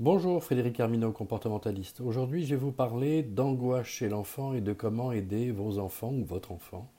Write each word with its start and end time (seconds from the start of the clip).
Bonjour 0.00 0.42
Frédéric 0.42 0.80
Armino, 0.80 1.12
comportementaliste. 1.12 2.00
Aujourd'hui, 2.00 2.46
je 2.46 2.54
vais 2.54 2.56
vous 2.56 2.72
parler 2.72 3.22
d'angoisse 3.22 3.86
chez 3.86 4.08
l'enfant 4.08 4.54
et 4.54 4.62
de 4.62 4.72
comment 4.72 5.12
aider 5.12 5.50
vos 5.50 5.78
enfants 5.78 6.14
ou 6.14 6.24
votre 6.24 6.52
enfant 6.52 6.90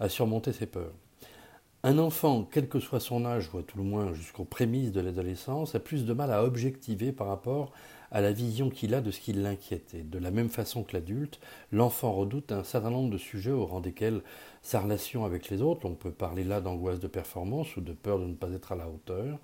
à 0.00 0.08
surmonter 0.08 0.52
ses 0.52 0.66
peurs. 0.66 0.90
Un 1.84 1.98
enfant, 1.98 2.48
quel 2.50 2.68
que 2.68 2.80
soit 2.80 2.98
son 2.98 3.24
âge, 3.24 3.48
ou 3.54 3.58
à 3.58 3.62
tout 3.62 3.78
le 3.78 3.84
moins 3.84 4.12
jusqu'aux 4.12 4.44
prémices 4.44 4.90
de 4.90 5.00
l'adolescence, 5.00 5.76
a 5.76 5.78
plus 5.78 6.04
de 6.04 6.12
mal 6.12 6.32
à 6.32 6.42
objectiver 6.42 7.12
par 7.12 7.28
rapport 7.28 7.70
à 8.10 8.20
la 8.20 8.32
vision 8.32 8.70
qu'il 8.70 8.94
a 8.94 9.00
de 9.00 9.12
ce 9.12 9.20
qui 9.20 9.32
l'inquiète. 9.32 9.94
Et 9.94 10.02
de 10.02 10.18
la 10.18 10.32
même 10.32 10.48
façon 10.48 10.82
que 10.82 10.94
l'adulte, 10.94 11.38
l'enfant 11.70 12.12
redoute 12.12 12.50
un 12.50 12.64
certain 12.64 12.90
nombre 12.90 13.10
de 13.10 13.18
sujets 13.18 13.52
au 13.52 13.66
rang 13.66 13.78
desquels 13.78 14.20
sa 14.62 14.80
relation 14.80 15.24
avec 15.24 15.48
les 15.48 15.62
autres, 15.62 15.86
on 15.86 15.94
peut 15.94 16.10
parler 16.10 16.42
là 16.42 16.60
d'angoisse 16.60 16.98
de 16.98 17.06
performance 17.06 17.76
ou 17.76 17.80
de 17.82 17.92
peur 17.92 18.18
de 18.18 18.26
ne 18.26 18.34
pas 18.34 18.50
être 18.50 18.72
à 18.72 18.76
la 18.76 18.88
hauteur, 18.88 19.38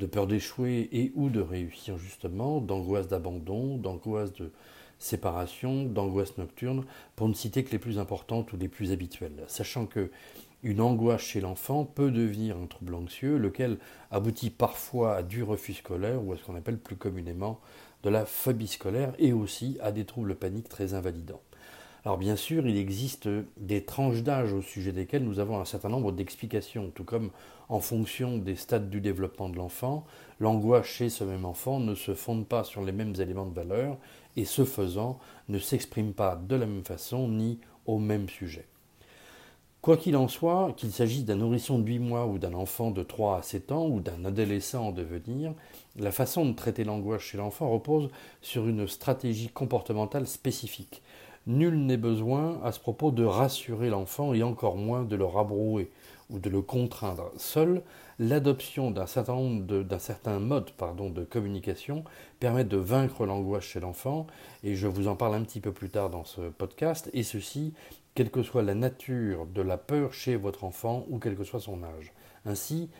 de 0.00 0.06
peur 0.06 0.26
d'échouer 0.26 0.88
et 0.92 1.12
ou 1.14 1.28
de 1.28 1.40
réussir 1.40 1.98
justement, 1.98 2.60
d'angoisse 2.60 3.06
d'abandon, 3.06 3.76
d'angoisse 3.76 4.32
de 4.32 4.50
séparation, 4.98 5.84
d'angoisse 5.84 6.38
nocturne, 6.38 6.84
pour 7.14 7.28
ne 7.28 7.34
citer 7.34 7.62
que 7.62 7.70
les 7.70 7.78
plus 7.78 7.98
importantes 7.98 8.52
ou 8.52 8.56
les 8.56 8.68
plus 8.68 8.90
habituelles. 8.92 9.44
Sachant 9.46 9.86
que 9.86 10.10
une 10.62 10.80
angoisse 10.80 11.22
chez 11.22 11.40
l'enfant 11.40 11.84
peut 11.84 12.10
devenir 12.10 12.56
un 12.56 12.66
trouble 12.66 12.94
anxieux, 12.94 13.38
lequel 13.38 13.78
aboutit 14.10 14.50
parfois 14.50 15.16
à 15.16 15.22
du 15.22 15.42
refus 15.42 15.74
scolaire 15.74 16.22
ou 16.24 16.32
à 16.32 16.36
ce 16.36 16.44
qu'on 16.44 16.56
appelle 16.56 16.78
plus 16.78 16.96
communément 16.96 17.60
de 18.02 18.10
la 18.10 18.26
phobie 18.26 18.66
scolaire 18.66 19.14
et 19.18 19.32
aussi 19.32 19.78
à 19.82 19.92
des 19.92 20.04
troubles 20.04 20.34
paniques 20.34 20.68
très 20.68 20.94
invalidants. 20.94 21.42
Alors 22.04 22.16
bien 22.16 22.36
sûr, 22.36 22.66
il 22.66 22.78
existe 22.78 23.28
des 23.58 23.84
tranches 23.84 24.22
d'âge 24.22 24.54
au 24.54 24.62
sujet 24.62 24.90
desquelles 24.90 25.24
nous 25.24 25.38
avons 25.38 25.60
un 25.60 25.66
certain 25.66 25.90
nombre 25.90 26.12
d'explications, 26.12 26.90
tout 26.94 27.04
comme 27.04 27.30
en 27.68 27.80
fonction 27.80 28.38
des 28.38 28.56
stades 28.56 28.88
du 28.88 29.02
développement 29.02 29.50
de 29.50 29.56
l'enfant, 29.56 30.04
l'angoisse 30.40 30.86
chez 30.86 31.10
ce 31.10 31.24
même 31.24 31.44
enfant 31.44 31.78
ne 31.78 31.94
se 31.94 32.14
fonde 32.14 32.46
pas 32.46 32.64
sur 32.64 32.82
les 32.82 32.92
mêmes 32.92 33.14
éléments 33.18 33.44
de 33.44 33.54
valeur 33.54 33.98
et 34.36 34.46
ce 34.46 34.64
faisant 34.64 35.18
ne 35.50 35.58
s'exprime 35.58 36.14
pas 36.14 36.36
de 36.36 36.56
la 36.56 36.64
même 36.64 36.84
façon 36.84 37.28
ni 37.28 37.58
au 37.84 37.98
même 37.98 38.30
sujet. 38.30 38.66
Quoi 39.82 39.96
qu'il 39.96 40.16
en 40.16 40.28
soit, 40.28 40.74
qu'il 40.76 40.92
s'agisse 40.92 41.24
d'un 41.24 41.36
nourrisson 41.36 41.78
de 41.78 41.86
8 41.86 41.98
mois 42.00 42.26
ou 42.26 42.38
d'un 42.38 42.52
enfant 42.52 42.90
de 42.90 43.02
3 43.02 43.38
à 43.38 43.42
7 43.42 43.72
ans 43.72 43.86
ou 43.86 44.00
d'un 44.00 44.24
adolescent 44.24 44.88
en 44.88 44.92
devenir, 44.92 45.54
la 45.96 46.12
façon 46.12 46.44
de 46.46 46.52
traiter 46.52 46.84
l'angoisse 46.84 47.22
chez 47.22 47.38
l'enfant 47.38 47.70
repose 47.70 48.10
sur 48.42 48.68
une 48.68 48.86
stratégie 48.86 49.48
comportementale 49.48 50.26
spécifique. 50.26 51.02
Nul 51.46 51.86
n'est 51.86 51.96
besoin 51.96 52.60
à 52.62 52.72
ce 52.72 52.80
propos 52.80 53.10
de 53.10 53.24
rassurer 53.24 53.88
l'enfant 53.88 54.34
et 54.34 54.42
encore 54.42 54.76
moins 54.76 55.04
de 55.04 55.16
le 55.16 55.24
rabrouer 55.24 55.90
ou 56.28 56.38
de 56.38 56.50
le 56.50 56.62
contraindre. 56.62 57.30
Seule 57.36 57.82
l'adoption 58.18 58.90
d'un 58.90 59.06
certain, 59.06 59.38
certain 59.98 60.38
mode 60.38 60.70
de 61.14 61.24
communication 61.24 62.04
permet 62.38 62.64
de 62.64 62.76
vaincre 62.76 63.24
l'angoisse 63.24 63.64
chez 63.64 63.80
l'enfant, 63.80 64.26
et 64.62 64.74
je 64.74 64.86
vous 64.86 65.08
en 65.08 65.16
parle 65.16 65.34
un 65.34 65.42
petit 65.42 65.60
peu 65.60 65.72
plus 65.72 65.88
tard 65.88 66.10
dans 66.10 66.24
ce 66.24 66.42
podcast, 66.42 67.08
et 67.14 67.22
ceci, 67.22 67.72
quelle 68.14 68.30
que 68.30 68.42
soit 68.42 68.62
la 68.62 68.74
nature 68.74 69.46
de 69.46 69.62
la 69.62 69.78
peur 69.78 70.12
chez 70.12 70.36
votre 70.36 70.64
enfant 70.64 71.06
ou 71.08 71.18
quel 71.18 71.36
que 71.36 71.44
soit 71.44 71.60
son 71.60 71.82
âge. 71.82 72.12
Ainsi, 72.44 72.90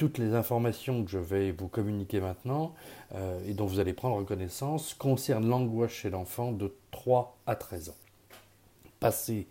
toutes 0.00 0.16
les 0.16 0.32
informations 0.34 1.04
que 1.04 1.10
je 1.10 1.18
vais 1.18 1.52
vous 1.52 1.68
communiquer 1.68 2.22
maintenant 2.22 2.74
euh, 3.14 3.38
et 3.46 3.52
dont 3.52 3.66
vous 3.66 3.80
allez 3.80 3.92
prendre 3.92 4.24
connaissance 4.24 4.94
concernent 4.94 5.46
l'angoisse 5.46 5.90
chez 5.90 6.08
l'enfant 6.08 6.52
de 6.52 6.74
3 6.90 7.36
à 7.46 7.54
13 7.54 7.90
ans. 7.90 7.96
Passé 8.98 9.46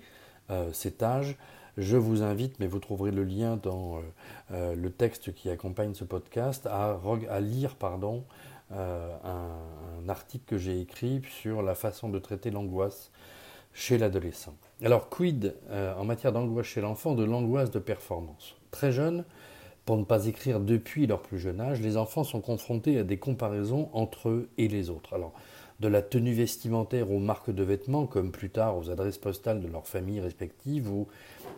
euh, 0.49 0.73
cet 0.73 1.03
âge, 1.03 1.37
je 1.77 1.97
vous 1.97 2.23
invite, 2.23 2.59
mais 2.59 2.65
vous 2.65 2.79
trouverez 2.79 3.11
le 3.11 3.23
lien 3.23 3.57
dans 3.57 4.01
euh, 4.51 4.73
le 4.73 4.89
texte 4.89 5.35
qui 5.35 5.51
accompagne 5.51 5.93
ce 5.93 6.03
podcast, 6.03 6.65
à, 6.65 6.97
lire 7.39 7.75
pardon, 7.75 8.23
un, 8.71 10.09
article 10.09 10.45
que 10.47 10.57
j'ai 10.57 10.81
écrit 10.81 11.21
sur 11.29 11.61
la 11.61 11.75
façon 11.75 12.09
de 12.09 12.17
traiter 12.17 12.49
l'angoisse 12.49 13.11
chez 13.71 13.99
l'adolescent. 13.99 14.55
Alors, 14.83 15.09
quid 15.09 15.53
en 15.71 16.05
matière 16.05 16.31
d'angoisse 16.31 16.65
chez 16.65 16.81
l'enfant 16.81 17.13
de 17.13 17.23
l'angoisse 17.23 17.69
de 17.69 17.77
performance? 17.77 18.55
Très 18.71 18.91
jeune, 18.91 19.25
pour 19.89 19.97
ne 19.97 20.03
pas 20.03 20.27
écrire 20.27 20.59
depuis 20.59 21.07
leur 21.07 21.19
plus 21.19 21.39
jeune 21.39 21.59
âge, 21.59 21.81
les 21.81 21.97
enfants 21.97 22.23
sont 22.23 22.41
confrontés 22.41 22.99
à 22.99 23.03
des 23.03 23.17
comparaisons 23.17 23.89
entre 23.91 24.29
eux 24.29 24.49
et 24.59 24.67
les 24.67 24.91
autres. 24.91 25.15
Alors, 25.15 25.33
de 25.79 25.87
la 25.87 26.03
tenue 26.03 26.31
vestimentaire 26.31 27.09
aux 27.09 27.17
marques 27.17 27.49
de 27.49 27.63
vêtements, 27.63 28.05
comme 28.05 28.31
plus 28.31 28.51
tard 28.51 28.77
aux 28.77 28.91
adresses 28.91 29.17
postales 29.17 29.61
de 29.61 29.67
leurs 29.67 29.87
familles 29.87 30.19
respectives, 30.19 30.91
ou 30.91 31.07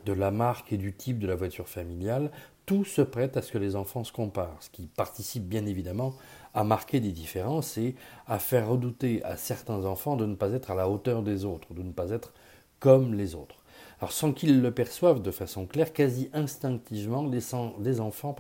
de 0.06 0.14
la 0.14 0.32
marque 0.32 0.72
et 0.72 0.78
du 0.78 0.94
type 0.94 1.20
de 1.20 1.28
la 1.28 1.36
voiture 1.36 1.68
familiale, 1.68 2.32
tout 2.66 2.86
se 2.86 3.02
prête 3.02 3.36
à 3.36 3.42
ce 3.42 3.52
que 3.52 3.58
les 3.58 3.76
enfants 3.76 4.06
se 4.06 4.14
comparent, 4.14 4.64
ce 4.64 4.70
qui 4.70 4.88
participe 4.88 5.44
bien 5.44 5.66
évidemment 5.66 6.14
à 6.54 6.64
marquer 6.64 7.02
des 7.02 7.12
différences 7.12 7.78
et 7.78 7.96
à 8.28 8.40
faire 8.40 8.70
redouter 8.70 9.22
à 9.26 9.36
certains 9.36 9.84
enfants 9.84 10.16
de 10.16 10.26
ne 10.26 10.36
pas 10.36 10.54
être 10.54 10.72
à 10.72 10.76
la 10.76 10.88
hauteur 10.88 11.22
des 11.22 11.44
autres, 11.44 11.74
de 11.74 11.84
ne 11.84 11.92
pas 11.92 12.12
être 12.12 12.32
comme 12.80 13.14
les 13.14 13.36
autres. 13.36 13.61
Alors 14.02 14.14
sans 14.14 14.34
qu'ils 14.34 14.62
le 14.62 14.72
perçoivent 14.72 15.22
de 15.22 15.30
façon 15.30 15.68
claire, 15.68 15.94
quasi 15.94 16.32
instinctivement, 16.34 17.28
les, 17.28 18.00
enfants 18.02 18.36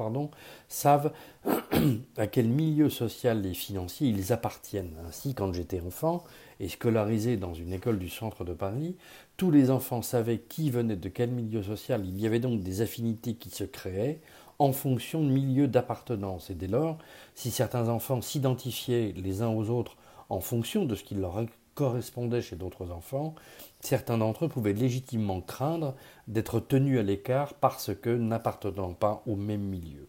savent 0.67 1.13
à 2.17 2.25
quel 2.25 2.47
milieu 2.47 2.89
social 2.89 3.45
et 3.45 3.53
financier 3.53 4.09
ils 4.09 4.33
appartiennent. 4.33 4.95
Ainsi, 5.07 5.35
quand 5.35 5.53
j'étais 5.53 5.79
enfant 5.81 6.23
et 6.59 6.67
scolarisé 6.67 7.37
dans 7.37 7.53
une 7.53 7.73
école 7.73 7.99
du 7.99 8.09
centre 8.09 8.43
de 8.43 8.53
Paris, 8.53 8.95
tous 9.37 9.51
les 9.51 9.69
enfants 9.69 10.01
savaient 10.01 10.39
qui 10.39 10.71
venait 10.71 10.95
de 10.95 11.09
quel 11.09 11.29
milieu 11.29 11.61
social. 11.61 12.07
Il 12.07 12.19
y 12.19 12.25
avait 12.25 12.39
donc 12.39 12.63
des 12.63 12.81
affinités 12.81 13.35
qui 13.35 13.51
se 13.51 13.63
créaient 13.63 14.19
en 14.57 14.71
fonction 14.71 15.23
de 15.23 15.29
milieu 15.29 15.67
d'appartenance. 15.67 16.49
Et 16.49 16.55
dès 16.55 16.67
lors, 16.67 16.97
si 17.35 17.51
certains 17.51 17.87
enfants 17.87 18.21
s'identifiaient 18.21 19.13
les 19.15 19.43
uns 19.43 19.49
aux 19.49 19.69
autres 19.69 19.95
en 20.29 20.39
fonction 20.39 20.85
de 20.85 20.95
ce 20.95 21.03
qui 21.03 21.13
leur 21.13 21.37
correspondait 21.75 22.41
chez 22.41 22.55
d'autres 22.55 22.91
enfants, 22.91 23.35
certains 23.79 24.17
d'entre 24.17 24.45
eux 24.45 24.49
pouvaient 24.49 24.73
légitimement 24.73 25.41
craindre 25.41 25.95
d'être 26.27 26.59
tenus 26.59 26.99
à 26.99 27.03
l'écart 27.03 27.53
parce 27.55 27.91
que 27.93 28.09
n'appartenant 28.09 28.93
pas 28.93 29.23
au 29.25 29.35
même 29.35 29.61
milieu. 29.61 30.07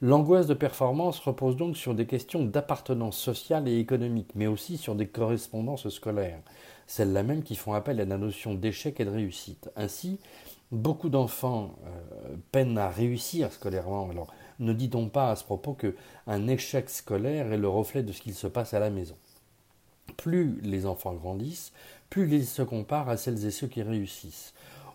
L'angoisse 0.00 0.46
de 0.46 0.54
performance 0.54 1.18
repose 1.18 1.56
donc 1.56 1.76
sur 1.76 1.92
des 1.92 2.06
questions 2.06 2.44
d'appartenance 2.44 3.18
sociale 3.18 3.66
et 3.66 3.80
économique, 3.80 4.30
mais 4.36 4.46
aussi 4.46 4.76
sur 4.76 4.94
des 4.94 5.08
correspondances 5.08 5.88
scolaires, 5.88 6.40
celles-là 6.86 7.24
même 7.24 7.42
qui 7.42 7.56
font 7.56 7.72
appel 7.72 8.00
à 8.00 8.04
la 8.04 8.16
notion 8.16 8.54
d'échec 8.54 9.00
et 9.00 9.04
de 9.04 9.10
réussite. 9.10 9.70
Ainsi, 9.74 10.20
beaucoup 10.70 11.08
d'enfants 11.08 11.74
euh, 11.84 12.36
peinent 12.52 12.78
à 12.78 12.88
réussir 12.88 13.52
scolairement. 13.52 14.08
Alors, 14.10 14.28
ne 14.60 14.72
dit-on 14.72 15.08
pas 15.08 15.30
à 15.32 15.36
ce 15.36 15.42
propos 15.42 15.74
qu'un 15.74 16.46
échec 16.46 16.90
scolaire 16.90 17.52
est 17.52 17.58
le 17.58 17.68
reflet 17.68 18.04
de 18.04 18.12
ce 18.12 18.22
qu'il 18.22 18.34
se 18.34 18.46
passe 18.46 18.74
à 18.74 18.78
la 18.78 18.90
maison? 18.90 19.16
Plus 20.16 20.60
les 20.62 20.86
enfants 20.86 21.14
grandissent, 21.14 21.72
plus 22.10 22.32
ils 22.32 22.46
se 22.46 22.62
comparent 22.62 23.08
à 23.08 23.16
celles 23.16 23.44
et 23.44 23.50
ceux 23.50 23.66
qui 23.66 23.82
réussissent, 23.82 24.54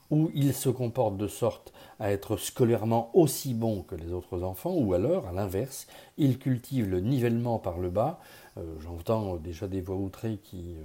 ou 0.09 0.31
ils 0.33 0.53
se 0.53 0.69
comportent 0.69 1.17
de 1.17 1.27
sorte 1.27 1.73
à 1.99 2.11
être 2.11 2.37
scolairement 2.37 3.11
aussi 3.13 3.53
bons 3.53 3.83
que 3.83 3.95
les 3.95 4.11
autres 4.11 4.43
enfants, 4.43 4.73
ou 4.73 4.93
alors, 4.93 5.27
à 5.27 5.31
l'inverse, 5.31 5.87
ils 6.17 6.37
cultivent 6.37 6.89
le 6.89 6.99
nivellement 6.99 7.59
par 7.59 7.77
le 7.77 7.89
bas. 7.89 8.19
Euh, 8.57 8.61
j'entends 8.79 9.37
déjà 9.37 9.67
des 9.67 9.81
voix 9.81 9.95
outrées 9.95 10.39
qui 10.43 10.75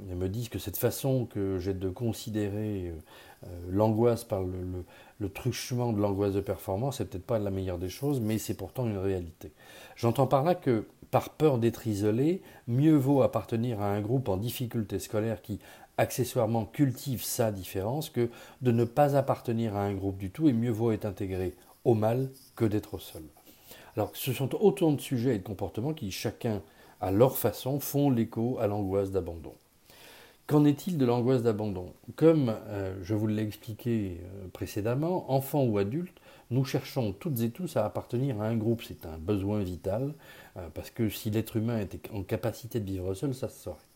euh, 0.00 0.14
me 0.14 0.28
disent 0.28 0.48
que 0.48 0.58
cette 0.58 0.78
façon 0.78 1.26
que 1.26 1.58
j'ai 1.58 1.74
de 1.74 1.88
considérer 1.90 2.92
euh, 3.44 3.48
l'angoisse 3.68 4.24
par 4.24 4.42
le, 4.42 5.28
truchement 5.28 5.92
de 5.92 6.00
l'angoisse 6.00 6.32
de 6.32 6.40
performance, 6.40 6.98
c'est 6.98 7.04
peut-être 7.08 7.26
pas 7.26 7.38
la 7.38 7.50
meilleure 7.50 7.78
des 7.78 7.88
choses, 7.88 8.20
mais 8.20 8.38
c'est 8.38 8.54
pourtant 8.54 8.86
une 8.86 8.98
réalité. 8.98 9.52
J'entends 9.94 10.26
par 10.26 10.42
là 10.42 10.54
que 10.54 10.86
par 11.10 11.30
peur 11.30 11.58
d'être 11.58 11.86
isolé, 11.86 12.42
mieux 12.66 12.96
vaut 12.96 13.22
appartenir 13.22 13.80
à 13.80 13.86
un 13.86 14.00
groupe 14.00 14.28
en 14.28 14.36
difficulté 14.36 14.98
scolaire 14.98 15.42
qui 15.42 15.60
accessoirement 15.98 16.64
cultive 16.64 17.22
sa 17.22 17.52
différence 17.52 18.08
que 18.08 18.30
de 18.62 18.72
ne 18.72 18.84
pas 18.84 19.14
appartenir 19.14 19.76
à 19.76 19.82
un 19.82 19.94
groupe 19.94 20.16
du 20.16 20.30
tout 20.30 20.48
et 20.48 20.52
mieux 20.52 20.70
vaut 20.70 20.90
être 20.90 21.04
intégré 21.04 21.54
au 21.84 21.94
mal 21.94 22.30
que 22.56 22.64
d'être 22.64 22.98
seul. 22.98 23.22
Alors 23.96 24.10
ce 24.14 24.32
sont 24.32 24.54
autant 24.54 24.92
de 24.92 25.00
sujets 25.00 25.36
et 25.36 25.38
de 25.38 25.44
comportements 25.44 25.92
qui, 25.92 26.10
chacun 26.10 26.62
à 27.02 27.10
leur 27.10 27.36
façon, 27.36 27.80
font 27.80 28.10
l'écho 28.10 28.58
à 28.60 28.68
l'angoisse 28.68 29.10
d'abandon. 29.10 29.52
Qu'en 30.46 30.64
est-il 30.64 30.98
de 30.98 31.04
l'angoisse 31.04 31.42
d'abandon? 31.42 31.92
Comme 32.16 32.54
euh, 32.68 32.94
je 33.02 33.14
vous 33.14 33.26
l'ai 33.26 33.42
expliqué 33.42 34.20
euh, 34.22 34.48
précédemment, 34.52 35.30
enfant 35.30 35.64
ou 35.64 35.78
adulte, 35.78 36.16
nous 36.50 36.64
cherchons 36.64 37.12
toutes 37.12 37.40
et 37.40 37.50
tous 37.50 37.76
à 37.76 37.84
appartenir 37.84 38.40
à 38.40 38.46
un 38.46 38.56
groupe. 38.56 38.82
C'est 38.82 39.04
un 39.06 39.18
besoin 39.18 39.60
vital, 39.60 40.14
euh, 40.56 40.68
parce 40.74 40.90
que 40.90 41.08
si 41.08 41.30
l'être 41.30 41.56
humain 41.56 41.80
était 41.80 42.10
en 42.12 42.22
capacité 42.22 42.80
de 42.80 42.86
vivre 42.86 43.14
seul, 43.14 43.34
ça 43.34 43.48
se 43.48 43.62
saurait. 43.62 43.91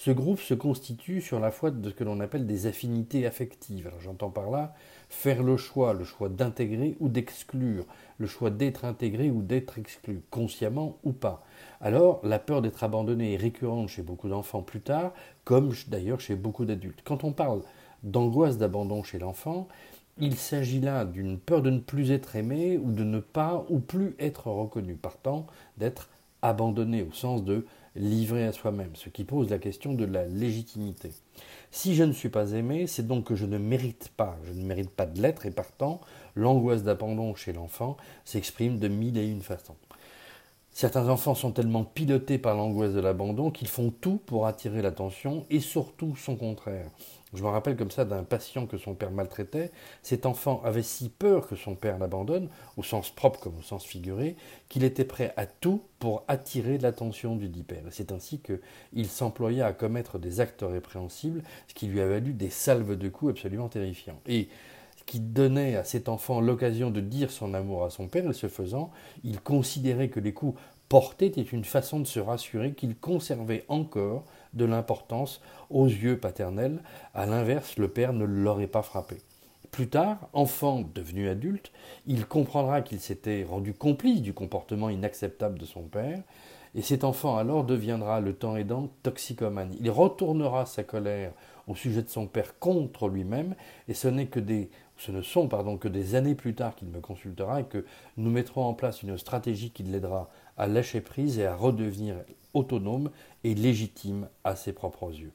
Ce 0.00 0.10
groupe 0.10 0.40
se 0.40 0.54
constitue 0.54 1.20
sur 1.20 1.40
la 1.40 1.50
foi 1.50 1.70
de 1.70 1.90
ce 1.90 1.94
que 1.94 2.04
l'on 2.04 2.20
appelle 2.20 2.46
des 2.46 2.64
affinités 2.64 3.26
affectives. 3.26 3.92
j'entends 4.00 4.30
par 4.30 4.50
là 4.50 4.72
faire 5.10 5.42
le 5.42 5.58
choix, 5.58 5.92
le 5.92 6.04
choix 6.04 6.30
d'intégrer 6.30 6.96
ou 7.00 7.10
d'exclure, 7.10 7.84
le 8.16 8.26
choix 8.26 8.48
d'être 8.48 8.86
intégré 8.86 9.30
ou 9.30 9.42
d'être 9.42 9.78
exclu, 9.78 10.22
consciemment 10.30 10.96
ou 11.04 11.12
pas. 11.12 11.44
Alors 11.82 12.20
la 12.24 12.38
peur 12.38 12.62
d'être 12.62 12.82
abandonné 12.82 13.34
est 13.34 13.36
récurrente 13.36 13.90
chez 13.90 14.00
beaucoup 14.00 14.30
d'enfants 14.30 14.62
plus 14.62 14.80
tard, 14.80 15.12
comme 15.44 15.74
d'ailleurs 15.88 16.20
chez 16.20 16.34
beaucoup 16.34 16.64
d'adultes. 16.64 17.02
Quand 17.04 17.22
on 17.22 17.32
parle 17.32 17.60
d'angoisse 18.02 18.56
d'abandon 18.56 19.02
chez 19.02 19.18
l'enfant, 19.18 19.68
il 20.16 20.36
s'agit 20.36 20.80
là 20.80 21.04
d'une 21.04 21.38
peur 21.38 21.60
de 21.60 21.68
ne 21.68 21.78
plus 21.78 22.10
être 22.10 22.36
aimé 22.36 22.78
ou 22.82 22.90
de 22.90 23.04
ne 23.04 23.20
pas 23.20 23.66
ou 23.68 23.80
plus 23.80 24.16
être 24.18 24.46
reconnu, 24.46 24.94
partant 24.94 25.46
d'être 25.76 26.08
abandonné 26.40 27.02
au 27.02 27.12
sens 27.12 27.44
de 27.44 27.66
livré 27.96 28.46
à 28.46 28.52
soi-même, 28.52 28.94
ce 28.94 29.08
qui 29.08 29.24
pose 29.24 29.50
la 29.50 29.58
question 29.58 29.94
de 29.94 30.04
la 30.04 30.26
légitimité. 30.26 31.10
Si 31.70 31.94
je 31.94 32.04
ne 32.04 32.12
suis 32.12 32.28
pas 32.28 32.52
aimé, 32.52 32.86
c'est 32.86 33.06
donc 33.06 33.24
que 33.24 33.34
je 33.34 33.46
ne 33.46 33.58
mérite 33.58 34.10
pas, 34.16 34.38
je 34.44 34.52
ne 34.52 34.64
mérite 34.64 34.90
pas 34.90 35.06
de 35.06 35.20
l'être, 35.20 35.46
et 35.46 35.50
partant, 35.50 36.00
l'angoisse 36.36 36.82
d'abandon 36.82 37.34
chez 37.34 37.52
l'enfant 37.52 37.96
s'exprime 38.24 38.78
de 38.78 38.88
mille 38.88 39.18
et 39.18 39.28
une 39.28 39.42
façons. 39.42 39.76
Certains 40.72 41.08
enfants 41.08 41.34
sont 41.34 41.50
tellement 41.50 41.84
pilotés 41.84 42.38
par 42.38 42.54
l'angoisse 42.54 42.92
de 42.92 43.00
l'abandon 43.00 43.50
qu'ils 43.50 43.68
font 43.68 43.90
tout 43.90 44.20
pour 44.24 44.46
attirer 44.46 44.82
l'attention 44.82 45.44
et 45.50 45.60
surtout 45.60 46.14
son 46.16 46.36
contraire. 46.36 46.90
Je 47.34 47.42
me 47.42 47.48
rappelle 47.48 47.76
comme 47.76 47.90
ça 47.90 48.04
d'un 48.04 48.24
patient 48.24 48.66
que 48.66 48.76
son 48.76 48.94
père 48.94 49.10
maltraitait. 49.10 49.70
Cet 50.02 50.26
enfant 50.26 50.60
avait 50.64 50.82
si 50.82 51.08
peur 51.08 51.46
que 51.46 51.54
son 51.54 51.74
père 51.74 51.98
l'abandonne, 51.98 52.48
au 52.76 52.82
sens 52.82 53.10
propre 53.10 53.38
comme 53.38 53.58
au 53.58 53.62
sens 53.62 53.84
figuré, 53.84 54.36
qu'il 54.68 54.82
était 54.82 55.04
prêt 55.04 55.32
à 55.36 55.46
tout 55.46 55.82
pour 55.98 56.24
attirer 56.26 56.78
l'attention 56.78 57.36
du 57.36 57.48
dit 57.48 57.62
père. 57.62 57.84
C'est 57.90 58.10
ainsi 58.10 58.40
qu'il 58.40 59.06
s'employa 59.06 59.66
à 59.66 59.72
commettre 59.72 60.18
des 60.18 60.40
actes 60.40 60.64
répréhensibles, 60.66 61.42
ce 61.68 61.74
qui 61.74 61.86
lui 61.86 62.00
a 62.00 62.08
valu 62.08 62.32
des 62.32 62.50
salves 62.50 62.96
de 62.96 63.08
coups 63.08 63.32
absolument 63.32 63.68
terrifiants. 63.68 64.20
Et 64.26 64.48
qui 65.06 65.20
donnait 65.20 65.76
à 65.76 65.84
cet 65.84 66.08
enfant 66.08 66.40
l'occasion 66.40 66.90
de 66.90 67.00
dire 67.00 67.30
son 67.30 67.54
amour 67.54 67.84
à 67.84 67.90
son 67.90 68.08
père, 68.08 68.28
et 68.28 68.32
ce 68.32 68.48
faisant, 68.48 68.90
il 69.24 69.40
considérait 69.40 70.08
que 70.08 70.20
les 70.20 70.32
coups 70.32 70.60
portés 70.88 71.26
étaient 71.26 71.42
une 71.42 71.64
façon 71.64 72.00
de 72.00 72.06
se 72.06 72.20
rassurer 72.20 72.72
qu'il 72.72 72.96
conservait 72.96 73.64
encore 73.68 74.24
de 74.54 74.64
l'importance 74.64 75.40
aux 75.70 75.86
yeux 75.86 76.18
paternels. 76.18 76.82
À 77.14 77.26
l'inverse, 77.26 77.76
le 77.76 77.88
père 77.88 78.12
ne 78.12 78.24
l'aurait 78.24 78.66
pas 78.66 78.82
frappé. 78.82 79.18
Plus 79.70 79.88
tard, 79.88 80.28
enfant 80.32 80.82
devenu 80.94 81.28
adulte, 81.28 81.70
il 82.06 82.26
comprendra 82.26 82.82
qu'il 82.82 82.98
s'était 82.98 83.44
rendu 83.44 83.72
complice 83.72 84.20
du 84.20 84.34
comportement 84.34 84.90
inacceptable 84.90 85.58
de 85.58 85.64
son 85.64 85.82
père, 85.82 86.22
et 86.74 86.82
cet 86.82 87.04
enfant 87.04 87.36
alors 87.36 87.64
deviendra, 87.64 88.20
le 88.20 88.32
temps 88.32 88.56
aidant, 88.56 88.88
toxicomane. 89.02 89.74
Il 89.80 89.90
retournera 89.90 90.66
sa 90.66 90.82
colère 90.82 91.32
au 91.68 91.76
sujet 91.76 92.02
de 92.02 92.08
son 92.08 92.26
père 92.26 92.58
contre 92.58 93.08
lui-même, 93.08 93.54
et 93.86 93.94
ce 93.94 94.08
n'est 94.08 94.26
que 94.26 94.40
des 94.40 94.70
ce 95.00 95.10
ne 95.12 95.22
sont 95.22 95.48
pardon, 95.48 95.78
que 95.78 95.88
des 95.88 96.14
années 96.14 96.34
plus 96.34 96.54
tard 96.54 96.76
qu'il 96.76 96.88
me 96.88 97.00
consultera 97.00 97.62
et 97.62 97.64
que 97.64 97.86
nous 98.18 98.30
mettrons 98.30 98.64
en 98.64 98.74
place 98.74 99.02
une 99.02 99.16
stratégie 99.16 99.70
qui 99.70 99.82
l'aidera 99.82 100.28
à 100.58 100.66
lâcher 100.66 101.00
prise 101.00 101.38
et 101.38 101.46
à 101.46 101.56
redevenir 101.56 102.16
autonome 102.52 103.10
et 103.42 103.54
légitime 103.54 104.28
à 104.44 104.56
ses 104.56 104.74
propres 104.74 105.10
yeux. 105.10 105.32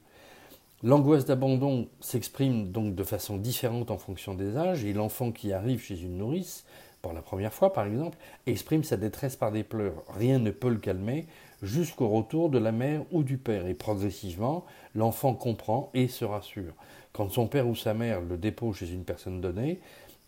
L'angoisse 0.84 1.24
d'abandon 1.24 1.88
s'exprime 2.00 2.70
donc 2.70 2.94
de 2.94 3.02
façon 3.02 3.38
différente 3.38 3.90
en 3.90 3.98
fonction 3.98 4.34
des 4.34 4.56
âges 4.56 4.84
et 4.84 4.92
l'enfant 4.92 5.32
qui 5.32 5.52
arrive 5.52 5.82
chez 5.82 6.00
une 6.00 6.18
nourrice, 6.18 6.64
la 7.12 7.22
première 7.22 7.52
fois 7.52 7.72
par 7.72 7.86
exemple, 7.86 8.18
exprime 8.46 8.84
sa 8.84 8.96
détresse 8.96 9.36
par 9.36 9.52
des 9.52 9.64
pleurs. 9.64 10.02
Rien 10.08 10.38
ne 10.38 10.50
peut 10.50 10.68
le 10.68 10.78
calmer 10.78 11.26
jusqu'au 11.62 12.08
retour 12.08 12.50
de 12.50 12.58
la 12.58 12.72
mère 12.72 13.02
ou 13.12 13.22
du 13.22 13.38
père 13.38 13.66
et 13.66 13.74
progressivement 13.74 14.64
l'enfant 14.94 15.34
comprend 15.34 15.90
et 15.94 16.08
se 16.08 16.24
rassure. 16.24 16.74
Quand 17.12 17.30
son 17.30 17.46
père 17.46 17.66
ou 17.66 17.74
sa 17.74 17.94
mère 17.94 18.20
le 18.20 18.36
dépose 18.36 18.76
chez 18.76 18.92
une 18.92 19.04
personne 19.04 19.40
donnée, 19.40 19.80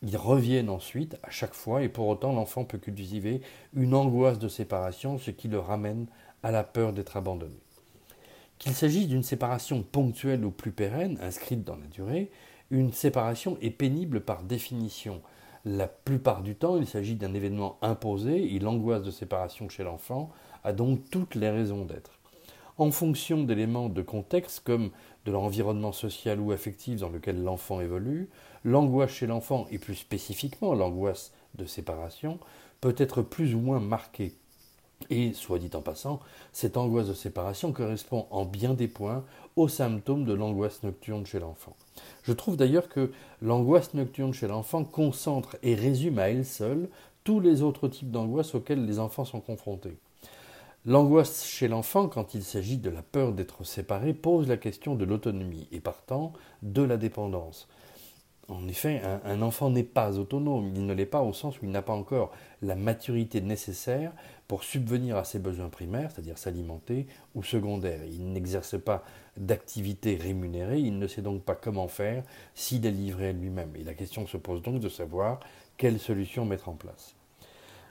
ils 0.03 0.17
reviennent 0.17 0.71
ensuite 0.71 1.17
à 1.23 1.31
chaque 1.31 1.55
fois 1.55 1.83
et 1.83 1.89
pour 1.89 2.07
autant 2.07 2.33
l'enfant 2.33 2.65
peut 2.65 2.79
cultiver 2.79 3.43
une 3.75 3.95
angoisse 3.95 4.39
de 4.39 4.49
séparation, 4.49 5.19
ce 5.19 5.31
qui 5.31 5.49
le 5.49 5.59
ramène 5.59 6.07
à 6.43 6.51
la 6.51 6.65
peur 6.65 6.93
d'être 6.93 7.17
abandonné. 7.17 7.59
Qu'il 8.59 8.75
s'agisse 8.75 9.09
d'une 9.09 9.23
séparation 9.23 9.83
ponctuelle 9.83 10.45
ou 10.45 10.51
plus 10.51 10.73
pérenne, 10.73 11.19
inscrite 11.21 11.65
dans 11.65 11.77
la 11.77 11.87
durée, 11.87 12.31
une 12.71 12.93
séparation 12.93 13.57
est 13.61 13.71
pénible 13.71 14.21
par 14.21 14.43
définition. 14.43 15.23
La 15.65 15.89
plupart 15.89 16.43
du 16.43 16.55
temps, 16.55 16.77
il 16.77 16.87
s'agit 16.87 17.17
d'un 17.17 17.35
événement 17.35 17.79
imposé 17.83 18.55
et 18.55 18.59
l'angoisse 18.59 19.03
de 19.03 19.11
séparation 19.11 19.69
chez 19.69 19.83
l'enfant 19.83 20.31
a 20.65 20.73
donc 20.73 21.11
toutes 21.11 21.35
les 21.35 21.51
raisons 21.51 21.85
d'être. 21.85 22.19
En 22.77 22.93
fonction 22.93 23.43
d'éléments 23.43 23.89
de 23.89 24.03
contexte 24.03 24.61
comme 24.61 24.91
de 25.25 25.33
l'environnement 25.33 25.93
social 25.93 26.39
ou 26.39 26.53
affectif 26.53 27.01
dans 27.01 27.09
lequel 27.09 27.43
l'enfant 27.43 27.81
évolue, 27.81 28.31
l'angoisse 28.65 29.11
chez 29.11 29.27
l'enfant, 29.27 29.67
et 29.71 29.79
plus 29.79 29.97
spécifiquement 29.97 30.75
l'angoisse 30.75 31.33
de 31.57 31.65
séparation, 31.65 32.39
peut 32.81 32.95
être 32.97 33.23
plus 33.23 33.57
ou 33.57 33.59
moins 33.59 33.81
marquée. 33.81 34.38
Et, 35.11 35.33
soit 35.33 35.59
dit 35.59 35.71
en 35.75 35.81
passant, 35.81 36.21
cette 36.53 36.77
angoisse 36.77 37.09
de 37.09 37.15
séparation 37.15 37.73
correspond 37.73 38.27
en 38.31 38.45
bien 38.45 38.75
des 38.75 38.89
points 38.89 39.25
aux 39.57 39.69
symptômes 39.69 40.25
de 40.25 40.33
l'angoisse 40.33 40.83
nocturne 40.83 41.25
chez 41.25 41.39
l'enfant. 41.39 41.77
Je 42.23 42.33
trouve 42.33 42.57
d'ailleurs 42.57 42.89
que 42.89 43.13
l'angoisse 43.41 43.95
nocturne 43.95 44.35
chez 44.35 44.49
l'enfant 44.49 44.85
concentre 44.85 45.57
et 45.63 45.75
résume 45.75 46.19
à 46.19 46.29
elle 46.29 46.45
seule 46.45 46.89
tous 47.25 47.41
les 47.41 47.63
autres 47.63 47.89
types 47.89 48.11
d'angoisse 48.11 48.55
auxquels 48.55 48.87
les 48.87 48.99
enfants 48.99 49.25
sont 49.25 49.41
confrontés. 49.41 49.97
L'angoisse 50.87 51.45
chez 51.45 51.69
l'enfant, 51.69 52.09
quand 52.09 52.35
il 52.35 52.43
s'agit 52.43 52.79
de 52.79 52.89
la 52.89 53.03
peur 53.03 53.33
d'être 53.33 53.65
séparé, 53.65 54.15
pose 54.15 54.49
la 54.49 54.57
question 54.57 54.95
de 54.95 55.05
l'autonomie 55.05 55.69
et 55.73 55.81
partant 55.81 56.33
de 56.63 56.83
la 56.83 56.97
dépendance. 56.97 57.69
En 58.49 58.67
effet, 58.67 59.03
un, 59.27 59.43
enfant 59.43 59.69
n'est 59.69 59.83
pas 59.83 60.19
autonome, 60.19 60.73
il 60.75 60.87
ne 60.87 60.95
l'est 60.95 61.05
pas 61.05 61.21
au 61.21 61.35
sens 61.35 61.61
où 61.61 61.67
il 61.67 61.71
n'a 61.71 61.83
pas 61.83 61.93
encore 61.93 62.33
la 62.63 62.77
maturité 62.77 63.43
nécessaire 63.43 64.13
pour 64.47 64.65
subvenir 64.65 65.19
à 65.19 65.25
ses 65.25 65.39
besoins 65.39 65.69
primaires, 65.69 66.11
c'est-à-dire 66.11 66.39
s'alimenter, 66.39 67.07
ou 67.35 67.43
secondaires. 67.43 68.01
Il 68.11 68.33
n'exerce 68.33 68.81
pas 68.81 69.05
d'activité 69.37 70.17
rémunérée, 70.17 70.81
il 70.81 70.99
ne 70.99 71.07
sait 71.07 71.21
donc 71.21 71.43
pas 71.43 71.55
comment 71.55 71.89
faire 71.89 72.25
s'il 72.55 72.87
est 72.87 72.91
livré 72.91 73.29
à 73.29 73.33
lui-même. 73.33 73.77
Et 73.77 73.85
la 73.85 73.93
question 73.93 74.27
se 74.27 74.39
pose 74.39 74.63
donc 74.63 74.81
de 74.81 74.89
savoir 74.89 75.41
quelle 75.77 75.99
solution 75.99 76.47
mettre 76.47 76.71
en 76.71 76.75
place. 76.75 77.15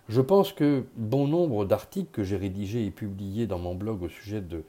Je 0.10 0.22
pense 0.22 0.54
que 0.54 0.86
bon 0.96 1.28
nombre 1.28 1.66
d'articles 1.66 2.12
que 2.12 2.24
j'ai 2.24 2.38
rédigés 2.38 2.86
et 2.86 2.92
publiés 2.92 3.46
dans 3.46 3.60
mon 3.60 3.76
blog 3.76 4.02
au 4.02 4.10
sujet 4.10 4.42
de 4.42 4.64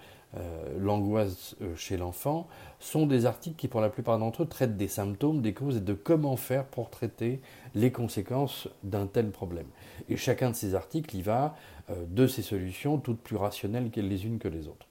l'angoisse 0.79 1.57
euh, 1.63 1.75
chez 1.75 1.97
l'enfant 1.97 2.49
sont 2.81 3.07
des 3.07 3.25
articles 3.25 3.57
qui, 3.57 3.67
pour 3.67 3.81
la 3.81 3.89
plupart 3.89 4.19
d'entre 4.19 4.43
eux, 4.43 4.47
traitent 4.47 4.77
des 4.77 4.89
symptômes, 4.89 5.41
des 5.41 5.55
causes 5.55 5.79
et 5.79 5.81
de 5.81 5.95
comment 5.95 6.37
faire 6.37 6.65
pour 6.67 6.91
traiter 6.91 7.41
les 7.75 7.91
conséquences 7.91 8.69
d'un 8.83 9.07
tel 9.07 9.31
problème. 9.31 9.67
Et 10.09 10.17
chacun 10.17 10.51
de 10.51 10.55
ces 10.55 10.75
articles 10.75 11.17
y 11.17 11.23
va 11.23 11.57
euh, 11.91 12.05
de 12.09 12.27
ces 12.27 12.43
solutions, 12.43 12.99
toutes 12.99 13.21
plus 13.21 13.37
rationnelles 13.37 13.91
les 13.97 14.27
unes 14.27 14.39
que 14.39 14.49
les 14.49 14.69
autres. 14.69 14.87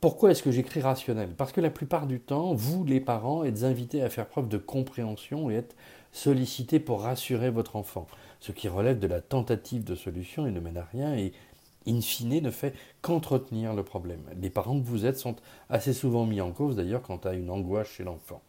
Pourquoi 0.00 0.30
est-ce 0.30 0.42
que 0.42 0.52
j'écris 0.52 0.80
rationnel? 0.80 1.30
Parce 1.30 1.50
que 1.50 1.60
la 1.60 1.70
plupart 1.70 2.06
du 2.06 2.20
temps, 2.20 2.54
vous, 2.54 2.84
les 2.84 3.00
parents, 3.00 3.44
êtes 3.44 3.64
invités 3.64 4.02
à 4.02 4.10
faire 4.10 4.26
preuve 4.26 4.48
de 4.48 4.58
compréhension 4.58 5.50
et 5.50 5.54
êtes 5.54 5.74
sollicités 6.12 6.78
pour 6.78 7.02
rassurer 7.02 7.50
votre 7.50 7.76
enfant 7.76 8.06
ce 8.40 8.52
qui 8.52 8.68
relève 8.68 8.98
de 8.98 9.06
la 9.06 9.20
tentative 9.20 9.84
de 9.84 9.94
solution 9.94 10.46
et 10.46 10.50
ne 10.50 10.60
mène 10.60 10.76
à 10.76 10.84
rien 10.84 11.14
et 11.14 11.32
in 11.88 12.00
fine 12.00 12.40
ne 12.40 12.50
fait 12.50 12.74
qu'entretenir 13.00 13.74
le 13.74 13.82
problème. 13.82 14.22
Les 14.40 14.50
parents 14.50 14.78
que 14.78 14.86
vous 14.86 15.06
êtes 15.06 15.18
sont 15.18 15.36
assez 15.70 15.92
souvent 15.92 16.26
mis 16.26 16.40
en 16.40 16.52
cause 16.52 16.76
d'ailleurs 16.76 17.02
quant 17.02 17.16
à 17.18 17.32
une 17.32 17.50
angoisse 17.50 17.88
chez 17.88 18.04
l'enfant. 18.04 18.42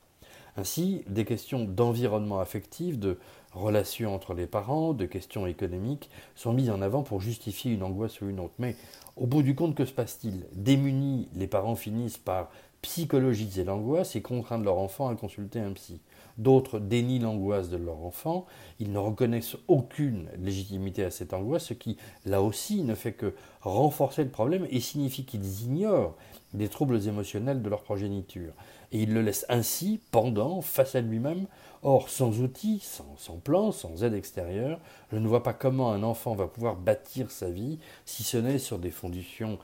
Ainsi, 0.57 1.03
des 1.07 1.25
questions 1.25 1.63
d'environnement 1.63 2.39
affectif, 2.39 2.99
de 2.99 3.17
relations 3.53 4.13
entre 4.13 4.33
les 4.33 4.47
parents, 4.47 4.93
de 4.93 5.05
questions 5.05 5.47
économiques 5.47 6.09
sont 6.35 6.53
mises 6.53 6.69
en 6.69 6.81
avant 6.81 7.01
pour 7.03 7.21
justifier 7.21 7.71
une 7.71 7.83
angoisse 7.83 8.19
ou 8.21 8.29
une 8.29 8.39
autre. 8.39 8.53
Mais 8.59 8.75
au 9.15 9.25
bout 9.25 9.41
du 9.41 9.55
compte, 9.55 9.75
que 9.75 9.85
se 9.85 9.93
passe-t-il? 9.93 10.45
Démunis, 10.53 11.29
les 11.33 11.47
parents 11.47 11.75
finissent 11.75 12.17
par 12.17 12.49
psychologiser 12.81 13.63
l'angoisse 13.63 14.15
et 14.15 14.21
contraindre 14.21 14.65
leur 14.65 14.77
enfant 14.77 15.09
à 15.09 15.15
consulter 15.15 15.59
un 15.59 15.73
psy. 15.73 16.01
D'autres 16.37 16.79
dénient 16.79 17.19
l'angoisse 17.19 17.69
de 17.69 17.75
leur 17.75 18.01
enfant, 18.05 18.45
ils 18.79 18.93
ne 18.93 18.97
reconnaissent 18.97 19.57
aucune 19.67 20.29
légitimité 20.37 21.03
à 21.03 21.11
cette 21.11 21.33
angoisse, 21.33 21.65
ce 21.65 21.73
qui, 21.73 21.97
là 22.25 22.41
aussi, 22.41 22.83
ne 22.83 22.95
fait 22.95 23.11
que 23.11 23.33
renforcer 23.59 24.23
le 24.23 24.29
problème 24.29 24.65
et 24.69 24.79
signifie 24.79 25.25
qu'ils 25.25 25.63
ignorent 25.63 26.15
les 26.53 26.69
troubles 26.69 27.05
émotionnels 27.07 27.61
de 27.61 27.69
leur 27.69 27.83
progéniture. 27.83 28.53
Et 28.93 29.01
ils 29.01 29.13
le 29.13 29.21
laissent 29.21 29.45
ainsi, 29.49 29.99
pendant, 30.11 30.61
face 30.61 30.95
à 30.95 31.01
lui-même. 31.01 31.45
Or, 31.83 32.09
sans 32.09 32.39
outils, 32.39 32.81
sans, 32.81 33.37
plan, 33.37 33.73
sans 33.73 34.05
aide 34.05 34.13
extérieure, 34.13 34.79
je 35.11 35.17
ne 35.17 35.27
vois 35.27 35.43
pas 35.43 35.53
comment 35.53 35.91
un 35.91 36.03
enfant 36.03 36.35
va 36.35 36.47
pouvoir 36.47 36.77
bâtir 36.77 37.31
sa 37.31 37.49
vie, 37.49 37.79
si 38.05 38.23
ce 38.23 38.37
n'est 38.37 38.59
sur 38.59 38.79
des 38.79 38.91
fondations, 38.91 39.59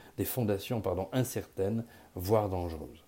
incertaines, 1.13 1.86
voire 2.15 2.50
dangereuses 2.50 3.04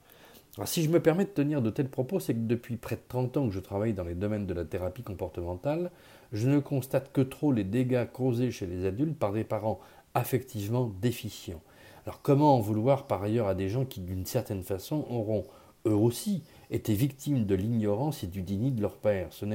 si 0.66 0.84
je 0.84 0.90
me 0.90 1.00
permets 1.00 1.26
de 1.26 1.30
tenir 1.30 1.62
de 1.62 1.70
tels 1.70 1.90
propos, 1.90 2.20
c'est 2.20 2.34
que 2.34 2.40
depuis 2.40 2.78
près 2.78 2.96
de 2.96 3.02
30 3.08 3.38
ans 3.38 3.48
que 3.48 3.54
je 3.54 3.60
travaille 3.60 3.94
dans 3.94 4.04
les 4.04 4.16
domaines 4.16 4.48
de 4.48 4.54
la 4.54 4.66
thérapie 4.66 5.04
comportementale, 5.04 5.92
je 6.32 6.50
ne 6.50 6.60
constate 6.60 7.12
que 7.12 7.22
trop 7.22 7.52
les 7.52 7.64
dégâts 7.64 8.08
causés 8.12 8.52
chez 8.52 8.66
les 8.66 8.86
adultes 8.86 9.18
par 9.18 9.34
des 9.34 9.44
parents 9.44 9.80
affectivement 10.14 10.92
déficients. 11.02 11.62
Alors 12.06 12.22
comment 12.22 12.56
en 12.56 12.60
vouloir 12.60 13.06
par 13.06 13.22
ailleurs 13.22 13.48
à 13.48 13.56
des 13.56 13.70
gens 13.70 13.86
qui, 13.86 14.00
d'une 14.00 14.26
certaine 14.26 14.64
façon, 14.64 15.06
auront 15.10 15.46
eux 15.86 15.94
aussi 15.94 16.44
été 16.72 16.96
victimes 16.96 17.46
de 17.46 17.56
l'ignorance 17.56 18.24
et 18.24 18.28
du 18.28 18.42
déni 18.42 18.72
de 18.72 18.82
leur 18.82 18.98
père? 18.98 19.28
Ce 19.32 19.46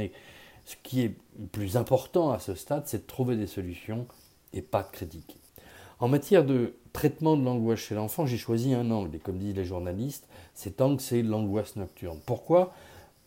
ce 0.64 0.76
qui 0.84 1.00
est 1.00 1.16
plus 1.50 1.76
important 1.76 2.30
à 2.30 2.38
ce 2.38 2.54
stade, 2.54 2.84
c'est 2.86 2.98
de 2.98 3.06
trouver 3.06 3.36
des 3.36 3.48
solutions 3.48 4.06
et 4.52 4.62
pas 4.62 4.84
de 4.84 4.90
critiquer. 4.90 5.41
En 6.02 6.08
matière 6.08 6.44
de 6.44 6.74
traitement 6.92 7.36
de 7.36 7.44
l'angoisse 7.44 7.78
chez 7.78 7.94
l'enfant, 7.94 8.26
j'ai 8.26 8.36
choisi 8.36 8.74
un 8.74 8.90
angle, 8.90 9.14
et 9.14 9.20
comme 9.20 9.38
disent 9.38 9.54
les 9.54 9.64
journalistes, 9.64 10.26
cet 10.52 10.80
angle, 10.80 11.00
c'est 11.00 11.22
l'angoisse 11.22 11.76
nocturne. 11.76 12.18
Pourquoi? 12.26 12.72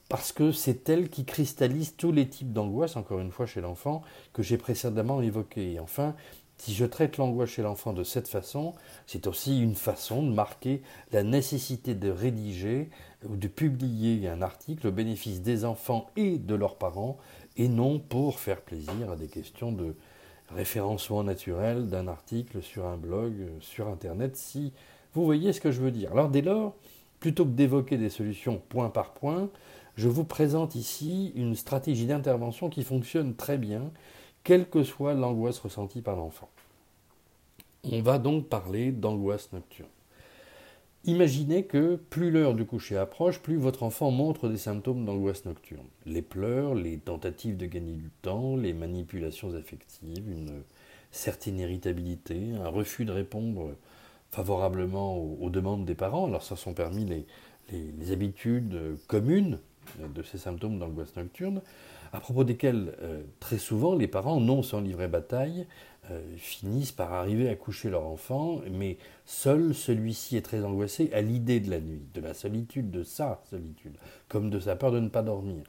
Parce 0.09 0.33
que 0.33 0.51
c'est 0.51 0.89
elle 0.89 1.07
qui 1.07 1.23
cristallise 1.23 1.95
tous 1.95 2.11
les 2.11 2.27
types 2.27 2.51
d'angoisse, 2.51 2.97
encore 2.97 3.21
une 3.21 3.31
fois, 3.31 3.45
chez 3.45 3.61
l'enfant, 3.61 4.01
que 4.33 4.43
j'ai 4.43 4.57
précédemment 4.57 5.21
évoqués. 5.21 5.71
Et 5.71 5.79
enfin, 5.79 6.15
Si 6.57 6.73
je 6.73 6.85
traite 6.85 7.17
l'angoisse 7.17 7.49
chez 7.49 7.61
l'enfant 7.61 7.93
de 7.93 8.03
cette 8.03 8.27
façon, 8.27 8.73
c'est 9.07 9.27
aussi 9.27 9.61
une 9.61 9.75
façon 9.75 10.23
de 10.23 10.31
marquer 10.31 10.81
la 11.11 11.23
nécessité 11.23 11.95
de 11.95 12.09
rédiger 12.09 12.89
ou 13.27 13.35
de 13.35 13.47
publier 13.47 14.27
un 14.29 14.41
article 14.41 14.87
au 14.87 14.91
bénéfice 14.91 15.41
des 15.41 15.65
enfants 15.65 16.07
et 16.15 16.37
de 16.37 16.55
leurs 16.55 16.77
parents, 16.77 17.17
et 17.57 17.67
non 17.67 17.99
pour 17.99 18.39
faire 18.39 18.61
plaisir 18.61 19.11
à 19.11 19.15
des 19.15 19.27
questions 19.27 19.71
de 19.71 19.95
référencement 20.49 21.23
naturel 21.23 21.87
d'un 21.87 22.07
article 22.07 22.61
sur 22.61 22.85
un 22.85 22.97
blog, 22.97 23.33
sur 23.59 23.87
Internet, 23.87 24.35
si 24.35 24.73
vous 25.13 25.25
voyez 25.25 25.53
ce 25.53 25.61
que 25.61 25.71
je 25.71 25.81
veux 25.81 25.91
dire. 25.91 26.11
Alors 26.11 26.29
dès 26.29 26.41
lors, 26.41 26.75
plutôt 27.19 27.45
que 27.45 27.51
d'évoquer 27.51 27.97
des 27.97 28.09
solutions 28.09 28.61
point 28.69 28.89
par 28.89 29.13
point, 29.13 29.49
je 29.95 30.09
vous 30.09 30.25
présente 30.25 30.75
ici 30.75 31.31
une 31.35 31.55
stratégie 31.55 32.05
d'intervention 32.05 32.69
qui 32.69 32.83
fonctionne 32.83 33.35
très 33.35 33.57
bien 33.57 33.91
quelle 34.43 34.69
que 34.69 34.83
soit 34.83 35.13
l'angoisse 35.13 35.59
ressentie 35.59 36.01
par 36.01 36.17
l'enfant. 36.17 36.49
On 37.83 38.01
va 38.01 38.19
donc 38.19 38.47
parler 38.47 38.91
d'angoisse 38.91 39.51
nocturne. 39.53 39.89
Imaginez 41.07 41.65
que 41.65 41.97
plus 41.97 42.31
l'heure 42.31 42.55
du 42.55 42.65
coucher 42.65 42.97
approche, 42.97 43.39
plus 43.39 43.57
votre 43.57 43.83
enfant 43.83 44.09
montre 44.09 44.49
des 44.49 44.57
symptômes 44.57 45.05
d'angoisse 45.05 45.45
nocturne. 45.45 45.85
Les 46.07 46.23
pleurs, 46.23 46.73
les 46.73 46.97
tentatives 46.97 47.57
de 47.57 47.67
gagner 47.67 47.93
du 47.93 48.09
temps, 48.23 48.55
les 48.55 48.73
manipulations 48.73 49.53
affectives, 49.53 50.27
une 50.27 50.63
certaine 51.11 51.59
irritabilité, 51.59 52.53
un 52.59 52.69
refus 52.69 53.05
de 53.05 53.11
répondre 53.11 53.75
favorablement 54.31 55.15
aux, 55.15 55.49
demandes 55.51 55.85
des 55.85 55.93
parents. 55.93 56.25
Alors 56.25 56.41
ça 56.41 56.55
sont 56.55 56.73
permis 56.73 57.05
les, 57.05 58.11
habitudes 58.11 58.97
communes 59.07 59.59
de 59.99 60.23
ces 60.23 60.39
symptômes 60.39 60.79
d'angoisse 60.79 61.15
nocturne 61.15 61.61
à 62.15 62.19
propos 62.19 62.43
desquels 62.43 62.93
euh, 63.01 63.21
très 63.39 63.57
souvent 63.57 63.95
les 63.95 64.07
parents, 64.07 64.39
non 64.39 64.63
sans 64.63 64.79
livrer 64.79 65.07
bataille, 65.07 65.67
euh, 66.11 66.21
finissent 66.37 66.91
par 66.91 67.13
arriver 67.13 67.49
à 67.49 67.55
coucher 67.55 67.89
leur 67.89 68.05
enfant, 68.05 68.61
mais 68.71 68.97
seul 69.25 69.73
celui-ci 69.73 70.37
est 70.37 70.41
très 70.41 70.63
angoissé 70.63 71.09
à 71.13 71.21
l'idée 71.21 71.59
de 71.59 71.71
la 71.71 71.79
nuit, 71.79 72.03
de 72.13 72.21
la 72.21 72.33
solitude, 72.33 72.91
de 72.91 73.03
sa 73.03 73.41
solitude, 73.49 73.97
comme 74.27 74.49
de 74.49 74.59
sa 74.59 74.75
peur 74.75 74.91
de 74.91 74.99
ne 74.99 75.09
pas 75.09 75.23
dormir. 75.23 75.63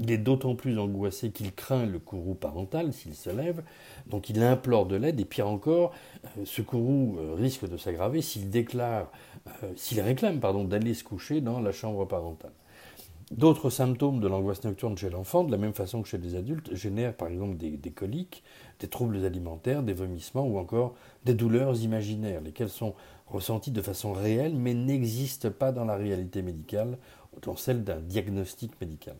Il 0.00 0.10
est 0.10 0.18
d'autant 0.18 0.54
plus 0.54 0.78
angoissé 0.78 1.30
qu'il 1.30 1.52
craint 1.54 1.84
le 1.84 1.98
courroux 1.98 2.34
parental 2.34 2.92
s'il 2.92 3.14
se 3.14 3.28
lève, 3.30 3.62
donc 4.06 4.30
il 4.30 4.42
implore 4.42 4.86
de 4.86 4.96
l'aide, 4.96 5.20
et 5.20 5.24
pire 5.26 5.46
encore, 5.46 5.92
euh, 6.38 6.44
ce 6.46 6.62
courroux 6.62 7.18
risque 7.34 7.68
de 7.68 7.76
s'aggraver 7.76 8.22
s'il 8.22 8.48
déclare, 8.48 9.10
s'il 9.76 10.00
réclame 10.00 10.40
pardon, 10.40 10.64
d'aller 10.64 10.94
se 10.94 11.04
coucher 11.04 11.40
dans 11.40 11.60
la 11.60 11.72
chambre 11.72 12.06
parentale. 12.06 12.52
D'autres 13.32 13.70
symptômes 13.70 14.20
de 14.20 14.28
l'angoisse 14.28 14.62
nocturne 14.62 14.98
chez 14.98 15.08
l'enfant, 15.08 15.42
de 15.42 15.50
la 15.50 15.56
même 15.56 15.72
façon 15.72 16.02
que 16.02 16.08
chez 16.08 16.18
les 16.18 16.34
adultes, 16.34 16.74
génèrent 16.74 17.14
par 17.14 17.28
exemple 17.28 17.56
des, 17.56 17.90
coliques, 17.90 18.44
des 18.78 18.88
troubles 18.88 19.24
alimentaires, 19.24 19.82
des 19.82 19.94
vomissements 19.94 20.46
ou 20.46 20.58
encore 20.58 20.94
des 21.24 21.32
douleurs 21.32 21.80
imaginaires, 21.80 22.42
lesquelles 22.42 22.68
sont 22.68 22.94
ressenties 23.28 23.70
de 23.70 23.80
façon 23.80 24.12
réelle 24.12 24.54
mais 24.54 24.74
n'existent 24.74 25.50
pas 25.50 25.72
dans 25.72 25.86
la 25.86 25.96
réalité 25.96 26.42
médicale, 26.42 26.98
dans 27.40 27.56
celle 27.56 27.84
d'un 27.84 28.00
diagnostic 28.00 28.78
médical. 28.82 29.16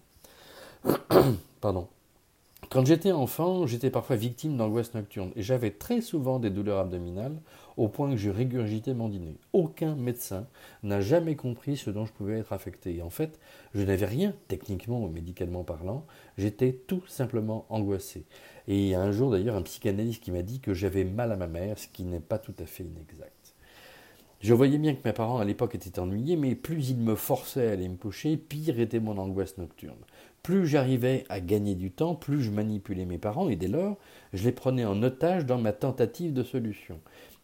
Pardon. 1.62 1.88
Quand 2.71 2.87
j'étais 2.87 3.12
enfant, 3.12 3.66
j'étais 3.66 3.90
parfois 3.90 4.16
victime 4.16 4.57
d'angoisse 4.57 4.95
nocturne 4.95 5.31
et 5.37 5.42
j'avais 5.42 5.73
très 5.73 6.00
souvent 6.00 6.38
des 6.38 6.49
douleurs 6.49 6.78
abdominales 6.78 7.37
au 7.76 7.88
point 7.88 8.11
que 8.11 8.16
je 8.16 8.31
régurgitais 8.31 8.95
mon 8.95 9.11
dîner. 9.11 9.37
Aucun 9.52 9.95
médecin 9.95 10.47
n'a 10.83 11.02
jamais 11.02 11.37
compris 11.37 11.76
ce 11.76 11.90
dont 11.90 12.07
je 12.07 12.12
pouvais 12.12 12.38
être 12.38 12.54
affecté. 12.54 12.97
Et 12.97 13.02
en 13.02 13.11
fait, 13.11 13.38
je 13.75 13.83
n'avais 13.83 14.07
rien, 14.07 14.35
techniquement 14.49 15.02
ou 15.02 15.09
médicalement 15.09 15.64
parlant, 15.64 16.07
j'étais 16.38 16.73
tout 16.73 17.07
simplement 17.07 17.66
angoissé. 17.69 18.25
Et 18.69 18.78
il 18.78 18.88
y 18.88 18.95
a 18.95 19.02
un 19.02 19.12
jour 19.12 19.31
d'ailleurs 19.31 19.57
un 19.57 19.62
psychanalyste 19.62 20.23
qui 20.23 20.31
m'a 20.31 20.42
dit 20.42 20.61
que 20.61 20.73
j'avais 20.73 21.04
mal 21.04 21.31
à 21.33 21.37
ma 21.37 21.49
mère, 21.49 21.78
ce 21.78 21.88
qui 21.88 22.04
n'est 22.04 22.21
pas 22.21 22.38
tout 22.38 22.54
à 22.59 22.64
fait 22.64 22.85
inexact. 22.85 23.54
Je 24.40 24.54
voyais 24.54 24.78
bien 24.78 24.95
que 24.95 25.07
mes 25.07 25.12
parents 25.12 25.38
à 25.38 25.45
l'époque 25.45 25.76
étaient 25.76 26.00
ennuyés, 26.00 26.37
mais 26.37 26.57
plus 26.57 26.90
ils 26.90 26.99
me 26.99 27.14
forçaient 27.14 27.69
à 27.69 27.73
aller 27.73 27.88
me 27.88 27.97
coucher, 27.97 28.37
pire 28.37 28.81
était 28.81 28.99
mon 28.99 29.16
angoisse 29.19 29.57
nocturne. 29.57 30.00
Plus 30.42 30.66
j'arrivais 30.66 31.25
à 31.28 31.40
gagner 31.40 31.76
du 31.76 31.92
temps, 31.92 32.16
plus 32.16 32.42
je 32.42 32.50
manipulais 32.50 33.04
mes 33.04 33.18
parents, 33.18 33.49
et 33.49 33.54
dès 33.54 33.68
lors, 33.68 33.96
je 34.32 34.42
les 34.42 34.52
prenais 34.52 34.84
en 34.84 35.00
otage 35.02 35.46
dans 35.46 35.58
ma 35.58 35.72
tentative 35.72 36.32
de 36.32 36.42
solution. 36.42 37.00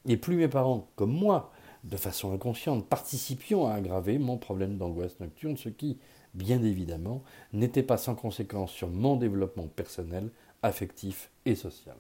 Et 0.07 0.17
plus 0.17 0.37
mes 0.37 0.49
parents, 0.49 0.89
comme 0.97 1.13
moi, 1.13 1.53
de 1.85 1.97
façon 1.97 2.33
inconsciente, 2.33 2.89
participions 2.89 3.69
à 3.69 3.75
aggraver 3.75 4.19
mon 4.19 4.37
problème 4.37 4.79
d'angoisse 4.79 5.21
nocturne, 5.21 5.57
ce 5.57 5.69
qui, 5.69 5.99
bien 6.35 6.63
évidemment, 6.65 7.23
n'était 7.53 7.85
pas 7.85 7.99
sans 7.99 8.17
conséquence 8.17 8.73
sur 8.73 8.89
mon 8.89 9.17
développement 9.17 9.69
personnel, 9.69 10.31
affectif 10.63 11.31
et 11.47 11.55
social. 11.55 11.97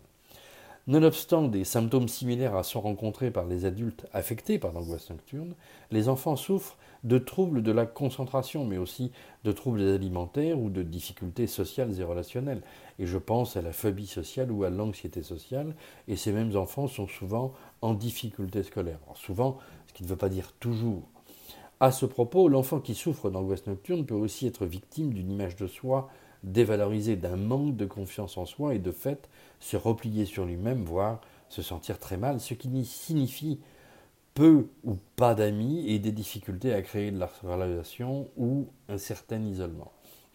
Nonobstant 0.88 1.48
des 1.48 1.64
symptômes 1.64 2.08
similaires 2.08 2.56
à 2.56 2.62
ceux 2.62 2.78
rencontrés 2.78 3.30
par 3.30 3.44
les 3.44 3.66
adultes 3.66 4.06
affectés 4.14 4.58
par 4.58 4.72
l'angoisse 4.72 5.10
nocturne, 5.10 5.54
les 5.90 6.08
enfants 6.08 6.34
souffrent 6.34 6.78
de 7.04 7.18
troubles 7.18 7.62
de 7.62 7.72
la 7.72 7.84
concentration, 7.84 8.64
mais 8.64 8.78
aussi 8.78 9.12
de 9.44 9.52
troubles 9.52 9.82
alimentaires 9.82 10.58
ou 10.58 10.70
de 10.70 10.82
difficultés 10.82 11.46
sociales 11.46 12.00
et 12.00 12.02
relationnelles. 12.02 12.62
Et 12.98 13.04
je 13.04 13.18
pense 13.18 13.54
à 13.58 13.60
la 13.60 13.72
phobie 13.72 14.06
sociale 14.06 14.50
ou 14.50 14.64
à 14.64 14.70
l'anxiété 14.70 15.22
sociale, 15.22 15.76
et 16.08 16.16
ces 16.16 16.32
mêmes 16.32 16.56
enfants 16.56 16.88
sont 16.88 17.06
souvent 17.06 17.52
en 17.82 17.92
difficulté 17.92 18.62
scolaire. 18.62 19.00
souvent, 19.14 19.58
ce 19.88 19.92
qui 19.92 20.04
ne 20.04 20.08
veut 20.08 20.16
pas 20.16 20.30
dire 20.30 20.54
toujours. 20.58 21.02
À 21.80 21.92
ce 21.92 22.06
propos, 22.06 22.48
l'enfant 22.48 22.80
qui 22.80 22.94
souffre 22.94 23.28
d'angoisse 23.28 23.66
nocturne 23.66 24.06
peut 24.06 24.14
aussi 24.14 24.46
être 24.46 24.64
victime 24.64 25.12
d'une 25.12 25.30
image 25.30 25.56
de 25.56 25.66
soi 25.66 26.08
dévalorisée, 26.44 27.16
d'un 27.16 27.36
manque 27.36 27.76
de 27.76 27.86
confiance 27.86 28.36
en 28.36 28.46
soi 28.46 28.74
et 28.74 28.78
de 28.78 28.92
fait 28.92 29.28
se 29.60 29.76
replier 29.76 30.24
sur 30.24 30.44
lui-même, 30.44 30.84
voire 30.84 31.20
se 31.48 31.62
sentir 31.62 31.98
très 31.98 32.16
mal, 32.16 32.40
ce 32.40 32.54
qui 32.54 32.84
signifie 32.84 33.58
peu 34.34 34.68
ou 34.84 34.96
pas 35.16 35.34
d'amis 35.34 35.88
et 35.88 35.98
des 35.98 36.12
difficultés 36.12 36.72
à 36.72 36.82
créer 36.82 37.10
de 37.10 37.18
la 37.18 37.30
relation 37.42 38.28
ou 38.36 38.66
un 38.88 38.98
certain 38.98 39.42
isolement. 39.42 39.90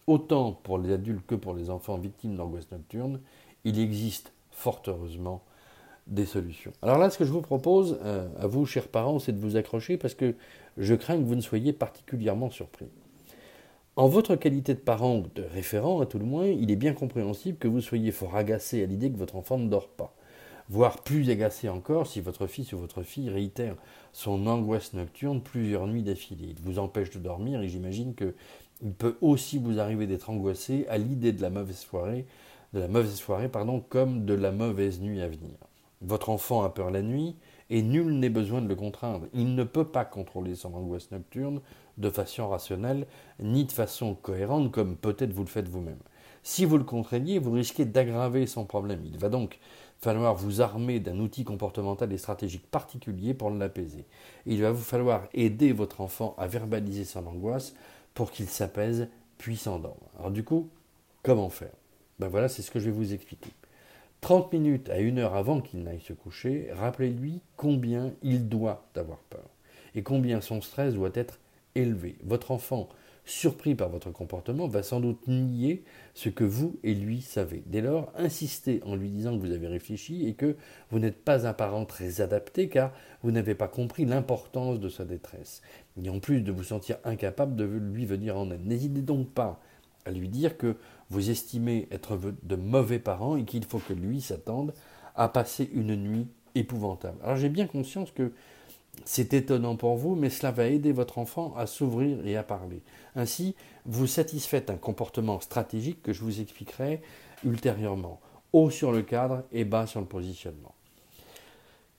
Autant 0.06 0.52
pour 0.52 0.78
les 0.78 0.92
adultes 0.92 1.26
que 1.26 1.34
pour 1.34 1.54
les 1.54 1.70
enfants 1.70 1.96
victimes 1.96 2.36
d'angoisse 2.36 2.70
nocturne, 2.70 3.20
il 3.64 3.78
existe 3.78 4.32
fort 4.50 4.82
heureusement 4.86 5.42
des 6.06 6.26
solutions. 6.26 6.72
Alors 6.82 6.98
là, 6.98 7.08
ce 7.08 7.16
que 7.16 7.24
je 7.24 7.32
vous 7.32 7.40
propose 7.40 7.98
euh, 8.02 8.28
à 8.38 8.46
vous, 8.46 8.66
chers 8.66 8.88
parents, 8.88 9.18
c'est 9.18 9.32
de 9.32 9.40
vous 9.40 9.56
accrocher 9.56 9.96
parce 9.96 10.14
que 10.14 10.34
je 10.76 10.94
crains 10.94 11.16
que 11.16 11.22
vous 11.22 11.34
ne 11.34 11.40
soyez 11.40 11.72
particulièrement 11.72 12.50
surpris. 12.50 12.88
En 13.96 14.08
votre 14.08 14.34
qualité 14.34 14.74
de 14.74 14.80
parent 14.80 15.18
ou 15.18 15.26
de 15.36 15.42
référent, 15.42 16.00
à 16.00 16.06
tout 16.06 16.18
le 16.18 16.24
moins, 16.24 16.46
il 16.46 16.72
est 16.72 16.76
bien 16.76 16.94
compréhensible 16.94 17.58
que 17.58 17.68
vous 17.68 17.80
soyez 17.80 18.10
fort 18.10 18.34
agacé 18.34 18.82
à 18.82 18.86
l'idée 18.86 19.08
que 19.08 19.16
votre 19.16 19.36
enfant 19.36 19.56
ne 19.56 19.68
dort 19.68 19.86
pas. 19.86 20.16
Voire 20.68 21.04
plus 21.04 21.30
agacé 21.30 21.68
encore 21.68 22.08
si 22.08 22.20
votre 22.20 22.48
fils 22.48 22.72
ou 22.72 22.78
votre 22.78 23.04
fille 23.04 23.30
réitère 23.30 23.76
son 24.12 24.48
angoisse 24.48 24.94
nocturne 24.94 25.40
plusieurs 25.40 25.86
nuits 25.86 26.02
d'affilée. 26.02 26.56
Il 26.56 26.60
vous 26.64 26.80
empêche 26.80 27.10
de 27.10 27.20
dormir 27.20 27.60
et 27.60 27.68
j'imagine 27.68 28.16
qu'il 28.16 28.94
peut 28.94 29.16
aussi 29.20 29.58
vous 29.58 29.78
arriver 29.78 30.08
d'être 30.08 30.28
angoissé 30.28 30.86
à 30.88 30.98
l'idée 30.98 31.30
de 31.30 31.42
la 31.42 31.50
mauvaise 31.50 31.78
soirée, 31.78 32.26
de 32.72 32.80
la 32.80 32.88
mauvaise 32.88 33.14
soirée 33.14 33.48
pardon, 33.48 33.78
comme 33.78 34.24
de 34.24 34.34
la 34.34 34.50
mauvaise 34.50 35.00
nuit 35.00 35.20
à 35.20 35.28
venir. 35.28 35.54
Votre 36.00 36.30
enfant 36.30 36.64
a 36.64 36.68
peur 36.70 36.90
la 36.90 37.00
nuit, 37.00 37.36
et 37.70 37.80
nul 37.80 38.18
n'est 38.18 38.28
besoin 38.28 38.60
de 38.60 38.68
le 38.68 38.74
contraindre. 38.74 39.26
Il 39.32 39.54
ne 39.54 39.64
peut 39.64 39.86
pas 39.86 40.04
contrôler 40.04 40.54
son 40.54 40.74
angoisse 40.74 41.10
nocturne 41.10 41.60
de 41.98 42.10
façon 42.10 42.48
rationnelle, 42.48 43.06
ni 43.40 43.64
de 43.64 43.72
façon 43.72 44.14
cohérente, 44.14 44.72
comme 44.72 44.96
peut-être 44.96 45.32
vous 45.32 45.42
le 45.42 45.48
faites 45.48 45.68
vous-même. 45.68 45.98
Si 46.42 46.64
vous 46.64 46.76
le 46.76 46.84
contraignez, 46.84 47.38
vous 47.38 47.52
risquez 47.52 47.86
d'aggraver 47.86 48.46
son 48.46 48.66
problème. 48.66 49.00
Il 49.04 49.18
va 49.18 49.30
donc 49.30 49.58
falloir 49.98 50.34
vous 50.34 50.60
armer 50.60 51.00
d'un 51.00 51.18
outil 51.18 51.44
comportemental 51.44 52.12
et 52.12 52.18
stratégique 52.18 52.70
particulier 52.70 53.32
pour 53.32 53.50
l'apaiser. 53.50 54.04
Il 54.44 54.60
va 54.60 54.70
vous 54.70 54.82
falloir 54.82 55.28
aider 55.32 55.72
votre 55.72 56.02
enfant 56.02 56.34
à 56.36 56.46
verbaliser 56.46 57.04
son 57.04 57.26
angoisse 57.26 57.74
pour 58.12 58.30
qu'il 58.30 58.48
s'apaise 58.48 59.08
puis 59.38 59.56
s'endorme. 59.56 59.96
Alors 60.18 60.30
du 60.30 60.44
coup, 60.44 60.68
comment 61.22 61.48
faire? 61.48 61.72
Ben 62.18 62.28
voilà, 62.28 62.48
c'est 62.48 62.62
ce 62.62 62.70
que 62.70 62.78
je 62.78 62.86
vais 62.86 62.96
vous 62.96 63.14
expliquer. 63.14 63.50
30 64.20 64.52
minutes 64.52 64.90
à 64.90 64.98
une 65.00 65.18
heure 65.18 65.34
avant 65.34 65.60
qu'il 65.60 65.82
n'aille 65.82 66.00
se 66.00 66.12
coucher, 66.12 66.70
rappelez-lui 66.72 67.40
combien 67.56 68.12
il 68.22 68.48
doit 68.48 68.84
avoir 68.94 69.18
peur 69.30 69.44
et 69.94 70.02
combien 70.02 70.40
son 70.40 70.60
stress 70.60 70.94
doit 70.94 71.10
être 71.14 71.38
élevé. 71.74 72.16
Votre 72.24 72.50
enfant, 72.50 72.88
surpris 73.24 73.74
par 73.74 73.88
votre 73.88 74.10
comportement, 74.10 74.68
va 74.68 74.82
sans 74.82 75.00
doute 75.00 75.26
nier 75.26 75.84
ce 76.14 76.28
que 76.28 76.44
vous 76.44 76.78
et 76.82 76.94
lui 76.94 77.22
savez. 77.22 77.62
Dès 77.66 77.80
lors, 77.80 78.12
insistez 78.16 78.80
en 78.84 78.96
lui 78.96 79.08
disant 79.08 79.36
que 79.36 79.40
vous 79.40 79.52
avez 79.52 79.66
réfléchi 79.66 80.28
et 80.28 80.34
que 80.34 80.56
vous 80.90 80.98
n'êtes 80.98 81.24
pas 81.24 81.46
un 81.46 81.52
parent 81.52 81.84
très 81.84 82.20
adapté 82.20 82.68
car 82.68 82.92
vous 83.22 83.30
n'avez 83.30 83.54
pas 83.54 83.68
compris 83.68 84.04
l'importance 84.04 84.78
de 84.78 84.88
sa 84.88 85.04
détresse. 85.04 85.62
Et 86.02 86.08
en 86.08 86.20
plus 86.20 86.42
de 86.42 86.52
vous 86.52 86.64
sentir 86.64 86.98
incapable 87.04 87.56
de 87.56 87.64
lui 87.64 88.04
venir 88.04 88.36
en 88.36 88.50
aide. 88.50 88.66
N'hésitez 88.66 89.02
donc 89.02 89.30
pas 89.30 89.60
à 90.04 90.10
lui 90.10 90.28
dire 90.28 90.58
que 90.58 90.76
vous 91.10 91.30
estimez 91.30 91.88
être 91.90 92.18
de 92.42 92.56
mauvais 92.56 92.98
parents 92.98 93.36
et 93.36 93.44
qu'il 93.44 93.64
faut 93.64 93.78
que 93.78 93.92
lui 93.92 94.20
s'attende 94.20 94.74
à 95.14 95.28
passer 95.28 95.70
une 95.72 95.96
nuit 95.96 96.28
épouvantable. 96.54 97.18
Alors 97.22 97.36
j'ai 97.36 97.48
bien 97.48 97.66
conscience 97.66 98.10
que 98.10 98.32
c'est 99.04 99.34
étonnant 99.34 99.76
pour 99.76 99.96
vous, 99.96 100.14
mais 100.14 100.30
cela 100.30 100.50
va 100.52 100.66
aider 100.66 100.92
votre 100.92 101.18
enfant 101.18 101.54
à 101.56 101.66
s'ouvrir 101.66 102.26
et 102.26 102.36
à 102.36 102.42
parler. 102.42 102.82
Ainsi, 103.14 103.54
vous 103.86 104.06
satisfaites 104.06 104.70
un 104.70 104.76
comportement 104.76 105.40
stratégique 105.40 106.02
que 106.02 106.12
je 106.12 106.22
vous 106.22 106.40
expliquerai 106.40 107.02
ultérieurement. 107.44 108.20
Haut 108.52 108.70
sur 108.70 108.92
le 108.92 109.02
cadre 109.02 109.42
et 109.52 109.64
bas 109.64 109.86
sur 109.86 110.00
le 110.00 110.06
positionnement. 110.06 110.74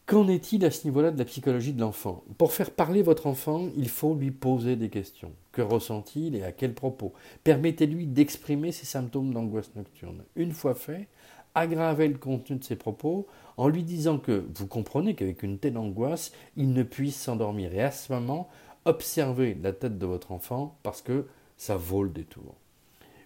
Qu'en 0.06 0.28
est-il 0.28 0.64
à 0.64 0.72
ce 0.72 0.86
niveau-là 0.86 1.10
de 1.10 1.18
la 1.18 1.26
psychologie 1.26 1.74
de 1.74 1.82
l'enfant? 1.82 2.24
Pour 2.38 2.54
faire 2.54 2.70
parler 2.70 3.02
votre 3.02 3.26
enfant, 3.26 3.68
il 3.76 3.90
faut 3.90 4.14
lui 4.14 4.30
poser 4.30 4.76
des 4.76 4.90
questions. 4.90 5.32
Que 5.52 5.64
ressent-il 5.64 6.36
et 6.36 6.44
à 6.44 6.52
quel 6.52 6.76
propos? 6.76 7.12
Permettez-lui 7.44 8.06
d'exprimer 8.06 8.72
ses 8.72 8.86
symptômes 8.86 9.34
d'angoisse 9.34 9.72
nocturne. 9.76 10.24
Une 10.36 10.52
fois 10.52 10.76
fait, 10.76 11.08
aggravez 11.56 12.08
le 12.08 12.18
contenu 12.18 12.58
de 12.58 12.64
ses 12.64 12.76
propos 12.76 13.28
en 13.58 13.68
lui 13.68 13.84
disant 13.84 14.20
que 14.20 14.46
vous 14.54 14.68
comprenez 14.68 15.16
qu'avec 15.16 15.44
une 15.44 15.58
telle 15.58 15.78
angoisse, 15.78 16.32
il 16.58 16.74
ne 16.74 16.84
puisse 16.84 17.16
s'endormir. 17.16 17.74
Et 17.74 17.82
à 17.82 17.92
ce 17.92 18.14
moment, 18.14 18.50
observez 18.84 19.58
la 19.62 19.74
tête 19.74 19.98
de 19.98 20.06
votre 20.06 20.32
enfant 20.32 20.78
parce 20.84 21.02
que 21.02 21.26
ça 21.58 21.76
vaut 21.76 22.04
le 22.04 22.10
détour. 22.10 22.56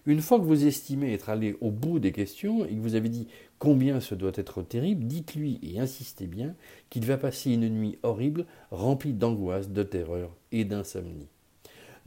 Une 0.06 0.22
fois 0.22 0.38
que 0.38 0.44
vous 0.44 0.64
estimez 0.64 1.12
être 1.12 1.28
allé 1.28 1.56
au 1.60 1.70
bout 1.70 1.98
des 1.98 2.12
questions 2.12 2.64
et 2.64 2.70
que 2.70 2.80
vous 2.80 2.94
avez 2.94 3.10
dit 3.10 3.28
combien 3.58 4.00
ce 4.00 4.14
doit 4.14 4.32
être 4.34 4.62
terrible, 4.62 5.04
dites-lui 5.04 5.58
et 5.62 5.78
insistez 5.78 6.26
bien 6.26 6.54
qu'il 6.88 7.04
va 7.04 7.18
passer 7.18 7.52
une 7.52 7.68
nuit 7.68 7.98
horrible 8.02 8.46
remplie 8.70 9.12
d'angoisse, 9.12 9.68
de 9.68 9.82
terreur 9.82 10.34
et 10.52 10.64
d'insomnie. 10.64 11.28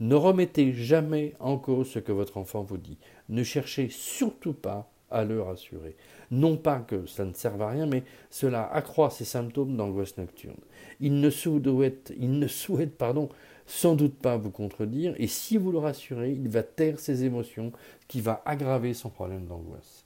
Ne 0.00 0.16
remettez 0.16 0.72
jamais 0.72 1.34
en 1.38 1.56
cause 1.56 1.88
ce 1.88 2.00
que 2.00 2.10
votre 2.10 2.36
enfant 2.36 2.62
vous 2.62 2.78
dit. 2.78 2.98
Ne 3.28 3.44
cherchez 3.44 3.88
surtout 3.90 4.54
pas 4.54 4.90
à 5.10 5.24
le 5.24 5.40
rassurer. 5.40 5.96
Non 6.30 6.56
pas 6.56 6.80
que 6.80 7.06
cela 7.06 7.28
ne 7.28 7.34
serve 7.34 7.62
à 7.62 7.70
rien, 7.70 7.86
mais 7.86 8.04
cela 8.30 8.66
accroît 8.72 9.10
ses 9.10 9.24
symptômes 9.24 9.76
d'angoisse 9.76 10.16
nocturne. 10.16 10.60
Il 11.00 11.20
ne 11.20 11.30
souhaite, 11.30 12.12
il 12.18 12.38
ne 12.38 12.46
souhaite 12.46 12.96
pardon, 12.96 13.28
sans 13.66 13.94
doute 13.94 14.16
pas 14.16 14.36
vous 14.36 14.50
contredire, 14.50 15.14
et 15.18 15.26
si 15.26 15.56
vous 15.56 15.72
le 15.72 15.78
rassurez, 15.78 16.32
il 16.32 16.48
va 16.48 16.62
taire 16.62 16.98
ses 16.98 17.24
émotions, 17.24 17.72
qui 18.08 18.20
va 18.20 18.42
aggraver 18.44 18.94
son 18.94 19.10
problème 19.10 19.46
d'angoisse. 19.46 20.04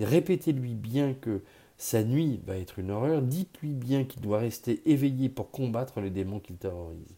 Répétez-lui 0.00 0.74
bien 0.74 1.14
que 1.14 1.42
sa 1.76 2.04
nuit 2.04 2.40
va 2.46 2.56
être 2.56 2.78
une 2.78 2.90
horreur, 2.90 3.22
dites-lui 3.22 3.74
bien 3.74 4.04
qu'il 4.04 4.22
doit 4.22 4.38
rester 4.38 4.82
éveillé 4.86 5.28
pour 5.28 5.50
combattre 5.50 6.00
les 6.00 6.10
démons 6.10 6.40
qu'il 6.40 6.56
terrorise. 6.56 7.14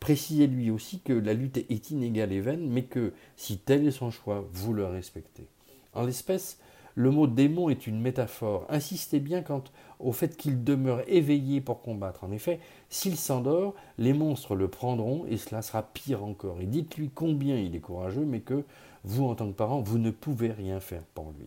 Précisez-lui 0.00 0.70
aussi 0.70 1.00
que 1.00 1.12
la 1.12 1.34
lutte 1.34 1.58
est 1.58 1.90
inégale 1.90 2.32
et 2.32 2.40
vaine, 2.40 2.68
mais 2.68 2.84
que, 2.84 3.12
si 3.36 3.58
tel 3.58 3.86
est 3.86 3.92
son 3.92 4.10
choix, 4.10 4.48
vous 4.52 4.72
le 4.72 4.86
respectez. 4.86 5.46
En 5.92 6.04
l'espèce, 6.04 6.58
le 7.00 7.10
mot 7.10 7.26
démon 7.26 7.70
est 7.70 7.86
une 7.86 7.98
métaphore. 7.98 8.66
Insistez 8.68 9.20
bien 9.20 9.40
quant 9.40 9.64
au 10.00 10.12
fait 10.12 10.36
qu'il 10.36 10.62
demeure 10.64 11.02
éveillé 11.08 11.62
pour 11.62 11.80
combattre. 11.80 12.24
En 12.24 12.30
effet, 12.30 12.60
s'il 12.90 13.16
s'endort, 13.16 13.74
les 13.96 14.12
monstres 14.12 14.54
le 14.54 14.68
prendront 14.68 15.24
et 15.26 15.38
cela 15.38 15.62
sera 15.62 15.82
pire 15.82 16.22
encore. 16.22 16.60
Et 16.60 16.66
dites-lui 16.66 17.10
combien 17.14 17.56
il 17.56 17.74
est 17.74 17.80
courageux, 17.80 18.26
mais 18.26 18.40
que 18.40 18.64
vous, 19.04 19.24
en 19.24 19.34
tant 19.34 19.48
que 19.48 19.56
parent, 19.56 19.80
vous 19.80 19.96
ne 19.96 20.10
pouvez 20.10 20.52
rien 20.52 20.78
faire 20.78 21.02
pour 21.14 21.32
lui. 21.38 21.46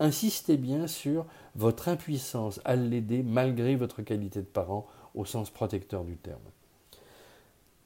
Insistez 0.00 0.56
bien 0.56 0.86
sur 0.86 1.26
votre 1.54 1.88
impuissance 1.88 2.62
à 2.64 2.74
l'aider 2.74 3.22
malgré 3.22 3.76
votre 3.76 4.00
qualité 4.00 4.40
de 4.40 4.46
parent 4.46 4.86
au 5.14 5.26
sens 5.26 5.50
protecteur 5.50 6.04
du 6.04 6.16
terme. 6.16 6.40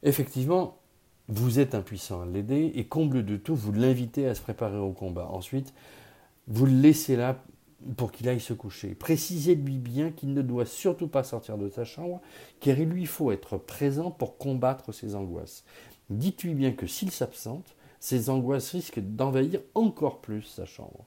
Effectivement, 0.04 0.78
vous 1.26 1.58
êtes 1.58 1.74
impuissant 1.74 2.22
à 2.22 2.26
l'aider 2.26 2.70
et 2.76 2.84
comble 2.86 3.24
de 3.24 3.36
tout, 3.36 3.56
vous 3.56 3.72
l'invitez 3.72 4.28
à 4.28 4.36
se 4.36 4.40
préparer 4.40 4.78
au 4.78 4.92
combat. 4.92 5.26
Ensuite, 5.32 5.74
vous 6.48 6.66
le 6.66 6.72
laissez 6.72 7.16
là 7.16 7.42
pour 7.96 8.10
qu'il 8.10 8.28
aille 8.28 8.40
se 8.40 8.54
coucher. 8.54 8.94
Précisez-lui 8.94 9.78
bien 9.78 10.10
qu'il 10.10 10.34
ne 10.34 10.42
doit 10.42 10.66
surtout 10.66 11.06
pas 11.06 11.22
sortir 11.22 11.58
de 11.58 11.68
sa 11.68 11.84
chambre, 11.84 12.20
car 12.60 12.78
il 12.78 12.88
lui 12.88 13.06
faut 13.06 13.30
être 13.30 13.56
présent 13.56 14.10
pour 14.10 14.36
combattre 14.36 14.92
ses 14.92 15.14
angoisses. 15.14 15.64
Dites-lui 16.10 16.54
bien 16.54 16.72
que 16.72 16.86
s'il 16.86 17.10
s'absente, 17.10 17.76
ses 18.00 18.30
angoisses 18.30 18.70
risquent 18.70 19.00
d'envahir 19.00 19.60
encore 19.74 20.20
plus 20.20 20.42
sa 20.42 20.64
chambre. 20.64 21.04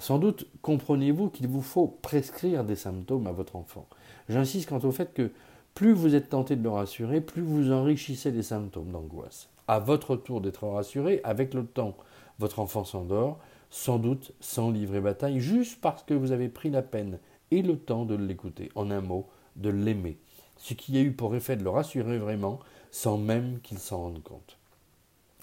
sans 0.00 0.18
doute 0.18 0.46
comprenez-vous 0.62 1.30
qu'il 1.30 1.48
vous 1.48 1.62
faut 1.62 1.86
prescrire 1.86 2.64
des 2.64 2.76
symptômes 2.76 3.26
à 3.26 3.32
votre 3.32 3.56
enfant. 3.56 3.86
J'insiste 4.28 4.68
quant 4.68 4.80
au 4.80 4.92
fait 4.92 5.12
que 5.14 5.30
plus 5.74 5.92
vous 5.92 6.14
êtes 6.14 6.28
tenté 6.28 6.56
de 6.56 6.62
le 6.62 6.70
rassurer, 6.70 7.20
plus 7.20 7.42
vous 7.42 7.72
enrichissez 7.72 8.30
les 8.30 8.42
symptômes 8.42 8.90
d'angoisse. 8.90 9.48
À 9.68 9.78
votre 9.78 10.16
tour 10.16 10.40
d'être 10.40 10.66
rassuré, 10.66 11.20
avec 11.24 11.54
le 11.54 11.64
temps, 11.64 11.96
votre 12.38 12.58
enfant 12.58 12.84
s'endort, 12.84 13.38
sans 13.72 13.98
doute 13.98 14.32
sans 14.38 14.70
livrer 14.70 15.00
bataille, 15.00 15.40
juste 15.40 15.80
parce 15.80 16.02
que 16.02 16.12
vous 16.12 16.30
avez 16.30 16.50
pris 16.50 16.68
la 16.68 16.82
peine 16.82 17.18
et 17.50 17.62
le 17.62 17.78
temps 17.78 18.04
de 18.04 18.14
l'écouter, 18.14 18.70
en 18.74 18.90
un 18.90 19.00
mot, 19.00 19.26
de 19.56 19.70
l'aimer, 19.70 20.18
ce 20.58 20.74
qui 20.74 20.96
a 20.98 21.00
eu 21.00 21.12
pour 21.12 21.34
effet 21.34 21.56
de 21.56 21.64
le 21.64 21.70
rassurer 21.70 22.18
vraiment, 22.18 22.60
sans 22.90 23.16
même 23.16 23.60
qu'il 23.62 23.78
s'en 23.78 24.02
rende 24.02 24.22
compte. 24.22 24.58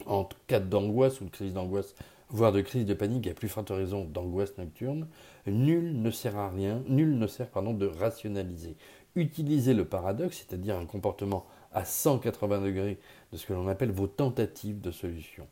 En 0.05 0.29
cas 0.45 0.59
d'angoisse 0.59 1.21
ou 1.21 1.25
de 1.25 1.31
crise 1.31 1.53
d'angoisse, 1.53 1.95
voire 2.29 2.51
de 2.51 2.61
crise 2.61 2.85
de 2.85 2.93
panique, 2.93 3.25
à 3.25 3.33
plus 3.33 3.49
forte 3.49 3.71
raison 3.71 4.05
d'angoisse 4.05 4.55
nocturne, 4.59 5.07
nul 5.47 5.99
ne 5.99 6.11
sert 6.11 6.37
à 6.37 6.51
rien, 6.51 6.83
nul 6.87 7.17
ne 7.17 7.25
sert 7.25 7.47
pardon, 7.47 7.73
de 7.73 7.87
rationaliser. 7.87 8.75
Utilisez 9.15 9.73
le 9.73 9.85
paradoxe, 9.85 10.45
c'est-à-dire 10.47 10.77
un 10.77 10.85
comportement 10.85 11.47
à 11.73 11.83
180 11.83 12.61
degrés 12.61 12.99
de 13.31 13.37
ce 13.37 13.47
que 13.47 13.53
l'on 13.53 13.67
appelle 13.67 13.91
vos 13.91 14.07
tentatives 14.07 14.81
de 14.81 14.91
solution. 14.91 15.47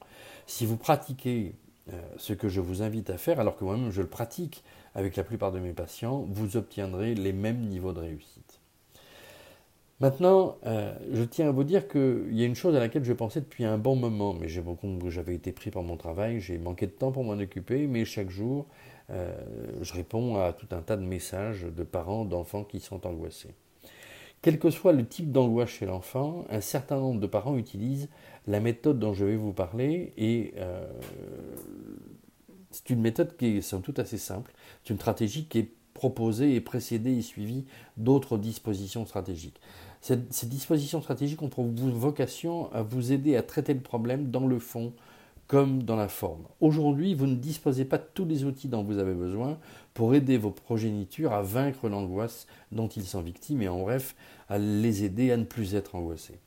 Si 0.46 0.68
vous 0.68 0.78
pratiquez 0.78 1.56
ce 2.18 2.34
que 2.34 2.50
je 2.50 2.60
vous 2.60 2.82
invite 2.82 3.10
à 3.10 3.18
faire, 3.18 3.40
alors 3.40 3.58
que 3.58 3.64
moi-même 3.64 3.92
je 3.92 4.02
le 4.02 4.08
pratique 4.08 4.64
avec 4.96 5.16
la 5.16 5.24
plupart 5.24 5.52
de 5.52 5.60
mes 5.60 5.74
patients, 5.74 6.26
vous 6.30 6.58
obtiendrez 6.58 7.16
les 7.16 7.34
mêmes 7.34 7.62
niveaux 7.62 7.94
de 7.94 8.00
réussite. 8.00 8.60
Maintenant, 10.00 10.58
euh, 10.68 10.94
je 11.12 11.24
tiens 11.24 11.50
à 11.50 11.52
vous 11.52 11.64
dire 11.64 11.88
qu'il 11.88 12.28
y 12.32 12.44
a 12.44 12.46
une 12.46 12.56
chose 12.56 12.76
à 12.76 12.80
laquelle 12.80 13.04
je 13.04 13.14
pensais 13.14 13.42
depuis 13.42 13.66
un 13.66 13.80
bon 13.80 13.96
moment, 13.96 14.34
mais 14.34 14.48
j'ai 14.48 14.64
j'avais 15.08 15.34
été 15.34 15.52
pris 15.52 15.72
par 15.72 15.82
mon 15.82 15.98
travail, 15.98 16.40
j'ai 16.40 16.60
manqué 16.60 16.86
de 16.86 16.92
temps 16.92 17.12
pour 17.12 17.24
m'en 17.24 17.34
occuper, 17.34 17.88
mais 17.88 18.06
chaque 18.06 18.30
jour, 18.30 18.68
euh, 19.10 19.36
je 19.82 19.94
réponds 19.94 20.36
à 20.36 20.54
tout 20.54 20.68
un 20.70 20.82
tas 20.82 20.98
de 20.98 21.04
messages 21.04 21.64
de 21.64 21.84
parents, 21.84 22.26
d'enfants 22.26 22.64
qui 22.64 22.80
sont 22.80 23.08
angoissés. 23.08 23.56
Quel 24.42 24.60
que 24.60 24.70
soit 24.70 24.94
le 24.94 25.06
type 25.06 25.32
d'angoisse 25.32 25.70
chez 25.70 25.86
l'enfant, 25.86 26.46
un 26.50 26.62
certain 26.62 27.00
nombre 27.00 27.20
de 27.20 27.28
parents 27.28 27.58
utilisent 27.58 28.10
la 28.46 28.60
méthode 28.60 29.00
dont 29.00 29.14
je 29.14 29.26
vais 29.26 29.36
vous 29.36 29.54
parler 29.54 30.14
et 30.18 30.54
euh, 30.58 30.86
c'est 32.72 32.90
une 32.90 33.02
méthode 33.02 33.36
qui 33.36 33.58
est 33.58 33.62
somme 33.62 33.82
toute 33.82 34.00
assez 34.00 34.18
simple. 34.18 34.54
C'est 34.84 34.92
une 34.92 35.00
stratégie 35.00 35.46
qui 35.46 35.60
est 35.60 35.72
proposée 35.94 36.54
et 36.54 36.62
précédée 36.62 37.18
et 37.18 37.22
suivie 37.24 37.66
d'autres 37.98 38.38
dispositions 38.38 39.06
stratégiques. 39.08 39.60
ces 40.02 40.46
dispositions 40.46 41.02
stratégiques 41.02 41.42
ont 41.42 41.50
pour 41.50 41.66
vocation 41.66 42.72
à 42.72 42.84
vous 42.84 43.12
aider 43.12 43.36
à 43.36 43.42
traiter 43.42 43.74
le 43.74 43.80
problème 43.80 44.30
dans 44.30 44.46
le 44.46 44.60
fond 44.60 44.94
comme 45.48 45.84
dans 45.84 45.96
la 45.96 46.10
forme. 46.10 46.44
Aujourd'hui, 46.60 47.14
vous 47.14 47.26
ne 47.26 47.36
disposez 47.36 47.86
pas 47.86 47.98
de 47.98 48.06
tous 48.14 48.26
les 48.26 48.44
outils 48.44 48.68
dont 48.68 48.84
vous 48.84 48.98
avez 48.98 49.14
besoin 49.14 49.58
pour 49.94 50.14
aider 50.14 50.38
vos 50.38 50.52
progénitures 50.52 51.34
à 51.34 51.42
vaincre 51.42 51.88
l'angoisse 51.90 52.48
dont 52.72 52.88
ils 52.88 53.06
sont 53.06 53.22
victimes 53.22 53.62
et 53.62 53.70
en 53.70 53.80
bref, 53.80 54.16
à 54.50 54.58
les 54.58 55.04
aider 55.04 55.32
à 55.32 55.38
ne 55.38 55.46
plus 55.46 55.76
être 55.76 55.96
angoissés. 55.96 56.40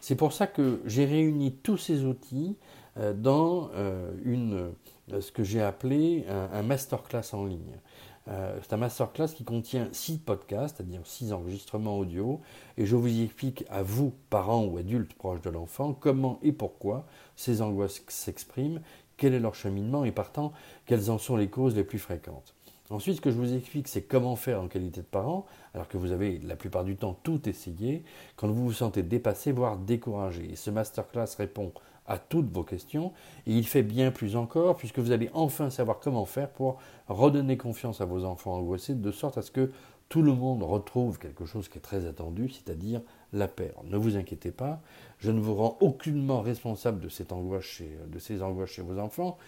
C'est 0.00 0.16
pour 0.16 0.32
ça 0.32 0.46
que 0.46 0.80
j'ai 0.86 1.04
réuni 1.04 1.52
tous 1.52 1.76
ces 1.76 2.04
outils 2.04 2.56
euh, 2.96 3.12
dans 3.12 3.70
euh, 3.74 4.10
euh, 4.26 5.20
ce 5.20 5.30
que 5.30 5.44
j'ai 5.44 5.62
appelé 5.62 6.24
un, 6.28 6.62
masterclass 6.62 7.32
en 7.32 7.44
ligne. 7.44 7.78
C'est 8.26 8.72
un 8.72 8.76
masterclass 8.76 9.28
qui 9.28 9.44
contient 9.44 9.88
six 9.92 10.18
podcasts, 10.18 10.76
c'est-à-dire 10.76 11.00
six 11.04 11.32
enregistrements 11.32 11.98
audio, 11.98 12.40
et 12.76 12.86
je 12.86 12.94
vous 12.94 13.22
explique 13.22 13.64
à 13.70 13.82
vous, 13.82 14.12
parents 14.28 14.64
ou 14.64 14.76
adultes 14.76 15.14
proches 15.14 15.40
de 15.40 15.50
l'enfant, 15.50 15.94
comment 15.94 16.38
et 16.42 16.52
pourquoi 16.52 17.06
ces 17.34 17.60
angoisses 17.62 18.02
s'expriment, 18.08 18.80
quel 19.16 19.34
est 19.34 19.40
leur 19.40 19.54
cheminement 19.54 20.04
et 20.04 20.12
partant, 20.12 20.52
quelles 20.86 21.10
en 21.10 21.18
sont 21.18 21.36
les 21.36 21.48
causes 21.48 21.74
les 21.74 21.84
plus 21.84 21.98
fréquentes. 21.98 22.54
Ensuite, 22.90 23.16
ce 23.16 23.20
que 23.20 23.30
je 23.30 23.36
vous 23.36 23.54
explique, 23.54 23.86
c'est 23.86 24.02
comment 24.02 24.34
faire 24.34 24.60
en 24.60 24.66
qualité 24.66 25.00
de 25.00 25.06
parent, 25.06 25.46
alors 25.74 25.86
que 25.86 25.96
vous 25.96 26.10
avez 26.10 26.38
la 26.40 26.56
plupart 26.56 26.84
du 26.84 26.96
temps 26.96 27.16
tout 27.22 27.48
essayé, 27.48 28.02
quand 28.34 28.48
vous 28.48 28.64
vous 28.64 28.72
sentez 28.72 29.04
dépassé, 29.04 29.52
voire 29.52 29.76
découragé. 29.76 30.50
Et 30.50 30.56
ce 30.56 30.70
masterclass 30.70 31.36
répond 31.38 31.72
à 32.06 32.18
toutes 32.18 32.50
vos 32.52 32.64
questions, 32.64 33.12
et 33.46 33.52
il 33.52 33.66
fait 33.66 33.82
bien 33.82 34.10
plus 34.10 34.36
encore, 34.36 34.76
puisque 34.76 34.98
vous 34.98 35.12
allez 35.12 35.30
enfin 35.32 35.70
savoir 35.70 36.00
comment 36.00 36.24
faire 36.24 36.50
pour 36.50 36.78
redonner 37.08 37.56
confiance 37.56 38.00
à 38.00 38.04
vos 38.04 38.24
enfants 38.24 38.54
angoissés, 38.54 38.94
de 38.94 39.10
sorte 39.10 39.38
à 39.38 39.42
ce 39.42 39.50
que 39.50 39.70
tout 40.08 40.22
le 40.22 40.34
monde 40.34 40.64
retrouve 40.64 41.20
quelque 41.20 41.46
chose 41.46 41.68
qui 41.68 41.78
est 41.78 41.82
très 41.82 42.04
attendu, 42.06 42.48
c'est-à-dire 42.48 43.00
la 43.32 43.46
paix. 43.46 43.72
Ne 43.84 43.96
vous 43.96 44.16
inquiétez 44.16 44.50
pas, 44.50 44.80
je 45.18 45.30
ne 45.30 45.40
vous 45.40 45.54
rends 45.54 45.78
aucunement 45.80 46.40
responsable 46.40 47.00
de, 47.00 47.08
cette 47.08 47.32
angoisse 47.32 47.82
ces 48.18 48.42
angoisses 48.42 48.70
chez 48.70 48.82
vos 48.82 48.98
enfants, 48.98 49.38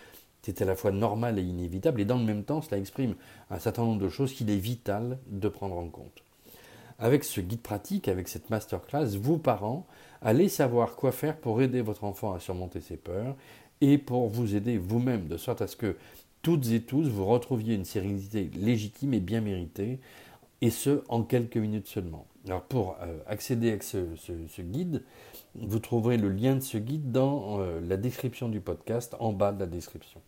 c'est 0.43 0.63
à 0.63 0.65
la 0.65 0.77
fois 0.77 0.93
normal 0.93 1.39
et 1.39 1.43
inévitable, 1.43 2.01
et 2.01 2.05
dans 2.05 2.19
le 2.19 2.25
même 2.25 2.45
temps, 2.45 2.63
cela 2.63 2.79
exprime 2.79 3.17
un 3.51 3.59
certain 3.59 3.83
nombre 3.83 4.01
de 4.01 4.09
choses 4.09 4.33
qu'il 4.33 4.51
est 4.51 4.57
vital 4.57 5.19
de 5.29 5.49
prendre 5.49 5.77
en 5.77 5.89
compte. 5.89 6.23
Avec 6.99 7.25
ce 7.25 7.41
guide 7.41 7.61
pratique, 7.61 8.07
avec 8.07 8.29
cette 8.29 8.51
masterclass, 8.51 9.17
vous, 9.17 9.39
parents, 9.39 9.87
allez 10.23 10.49
savoir 10.49 10.97
quoi 10.97 11.13
faire 11.13 11.37
pour 11.37 11.61
aider 11.63 11.81
votre 11.81 12.05
enfant 12.05 12.33
à 12.33 12.41
surmonter 12.41 12.81
ses 12.81 12.97
peurs 12.97 13.37
et 13.81 13.99
pour 13.99 14.29
vous 14.29 14.55
aider 14.55 14.79
vous-même, 14.79 15.27
de 15.27 15.37
sorte 15.37 15.63
à 15.63 15.67
ce 15.67 15.77
que 15.77 15.97
toutes 16.43 16.71
et 16.71 16.83
tous 16.83 17.09
vous 17.09 17.27
retrouviez 17.27 17.75
une 17.75 17.85
sérénité 17.85 18.51
légitime 18.55 19.15
et 19.15 19.21
bien 19.21 19.41
méritée, 19.41 20.01
et 20.61 20.71
ce, 20.71 21.03
en 21.09 21.23
quelques 21.23 21.57
minutes 21.57 21.89
seulement. 21.89 22.27
Alors 22.47 22.63
pour 22.63 22.97
euh, 23.01 23.19
accéder 23.27 23.73
à 23.73 23.81
ce, 23.81 24.63
guide, 24.63 25.03
vous 25.55 25.79
trouverez 25.79 26.17
le 26.17 26.29
lien 26.29 26.57
de 26.57 26.61
ce 26.61 26.79
guide 26.79 27.13
dans 27.13 27.61
euh, 27.61 27.81
la 27.81 27.97
description 27.97 28.49
du 28.49 28.61
podcast, 28.61 29.15
en 29.21 29.33
bas 29.33 29.53
de 29.53 29.61
la 29.61 29.67
description. 29.67 30.21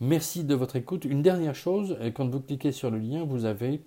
Merci 0.00 0.44
de 0.44 0.54
votre 0.54 0.76
écoute. 0.76 1.06
Une 1.06 1.22
dernière 1.22 1.54
chose, 1.54 1.96
euh, 2.00 2.10
quand 2.10 2.28
vous 2.28 2.40
cliquez 2.40 2.72
sur 2.72 2.90
le 2.90 2.98
lien, 2.98 3.24
vous 3.24 3.46
avez 3.46 3.80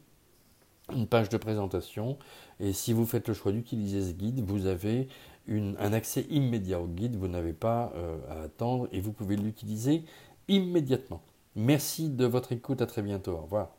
une 0.96 1.06
page 1.06 1.30
de 1.30 1.38
présentation. 1.38 2.18
Et 2.60 2.74
si 2.74 2.94
vous 2.94 3.06
faites 3.06 3.28
le 3.28 3.36
choix 3.36 3.52
d'utiliser 3.52 4.02
ce 4.02 4.14
guide, 4.14 4.42
vous 4.42 4.66
avez 4.66 5.08
un 5.48 5.94
accès 5.94 6.26
immédiat 6.30 6.80
au 6.80 6.88
guide. 6.88 7.16
Vous 7.16 7.28
n'avez 7.28 7.54
pas 7.54 7.92
euh, 7.96 8.18
à 8.30 8.44
attendre 8.44 8.88
et 8.92 9.02
vous 9.02 9.14
pouvez 9.14 9.36
l'utiliser 9.36 10.04
immédiatement. 10.48 11.22
Merci 11.56 12.10
de 12.10 12.26
votre 12.26 12.52
écoute. 12.52 12.82
À 12.82 12.86
très 12.86 13.02
bientôt. 13.02 13.34
Au 13.34 13.42
revoir. 13.42 13.79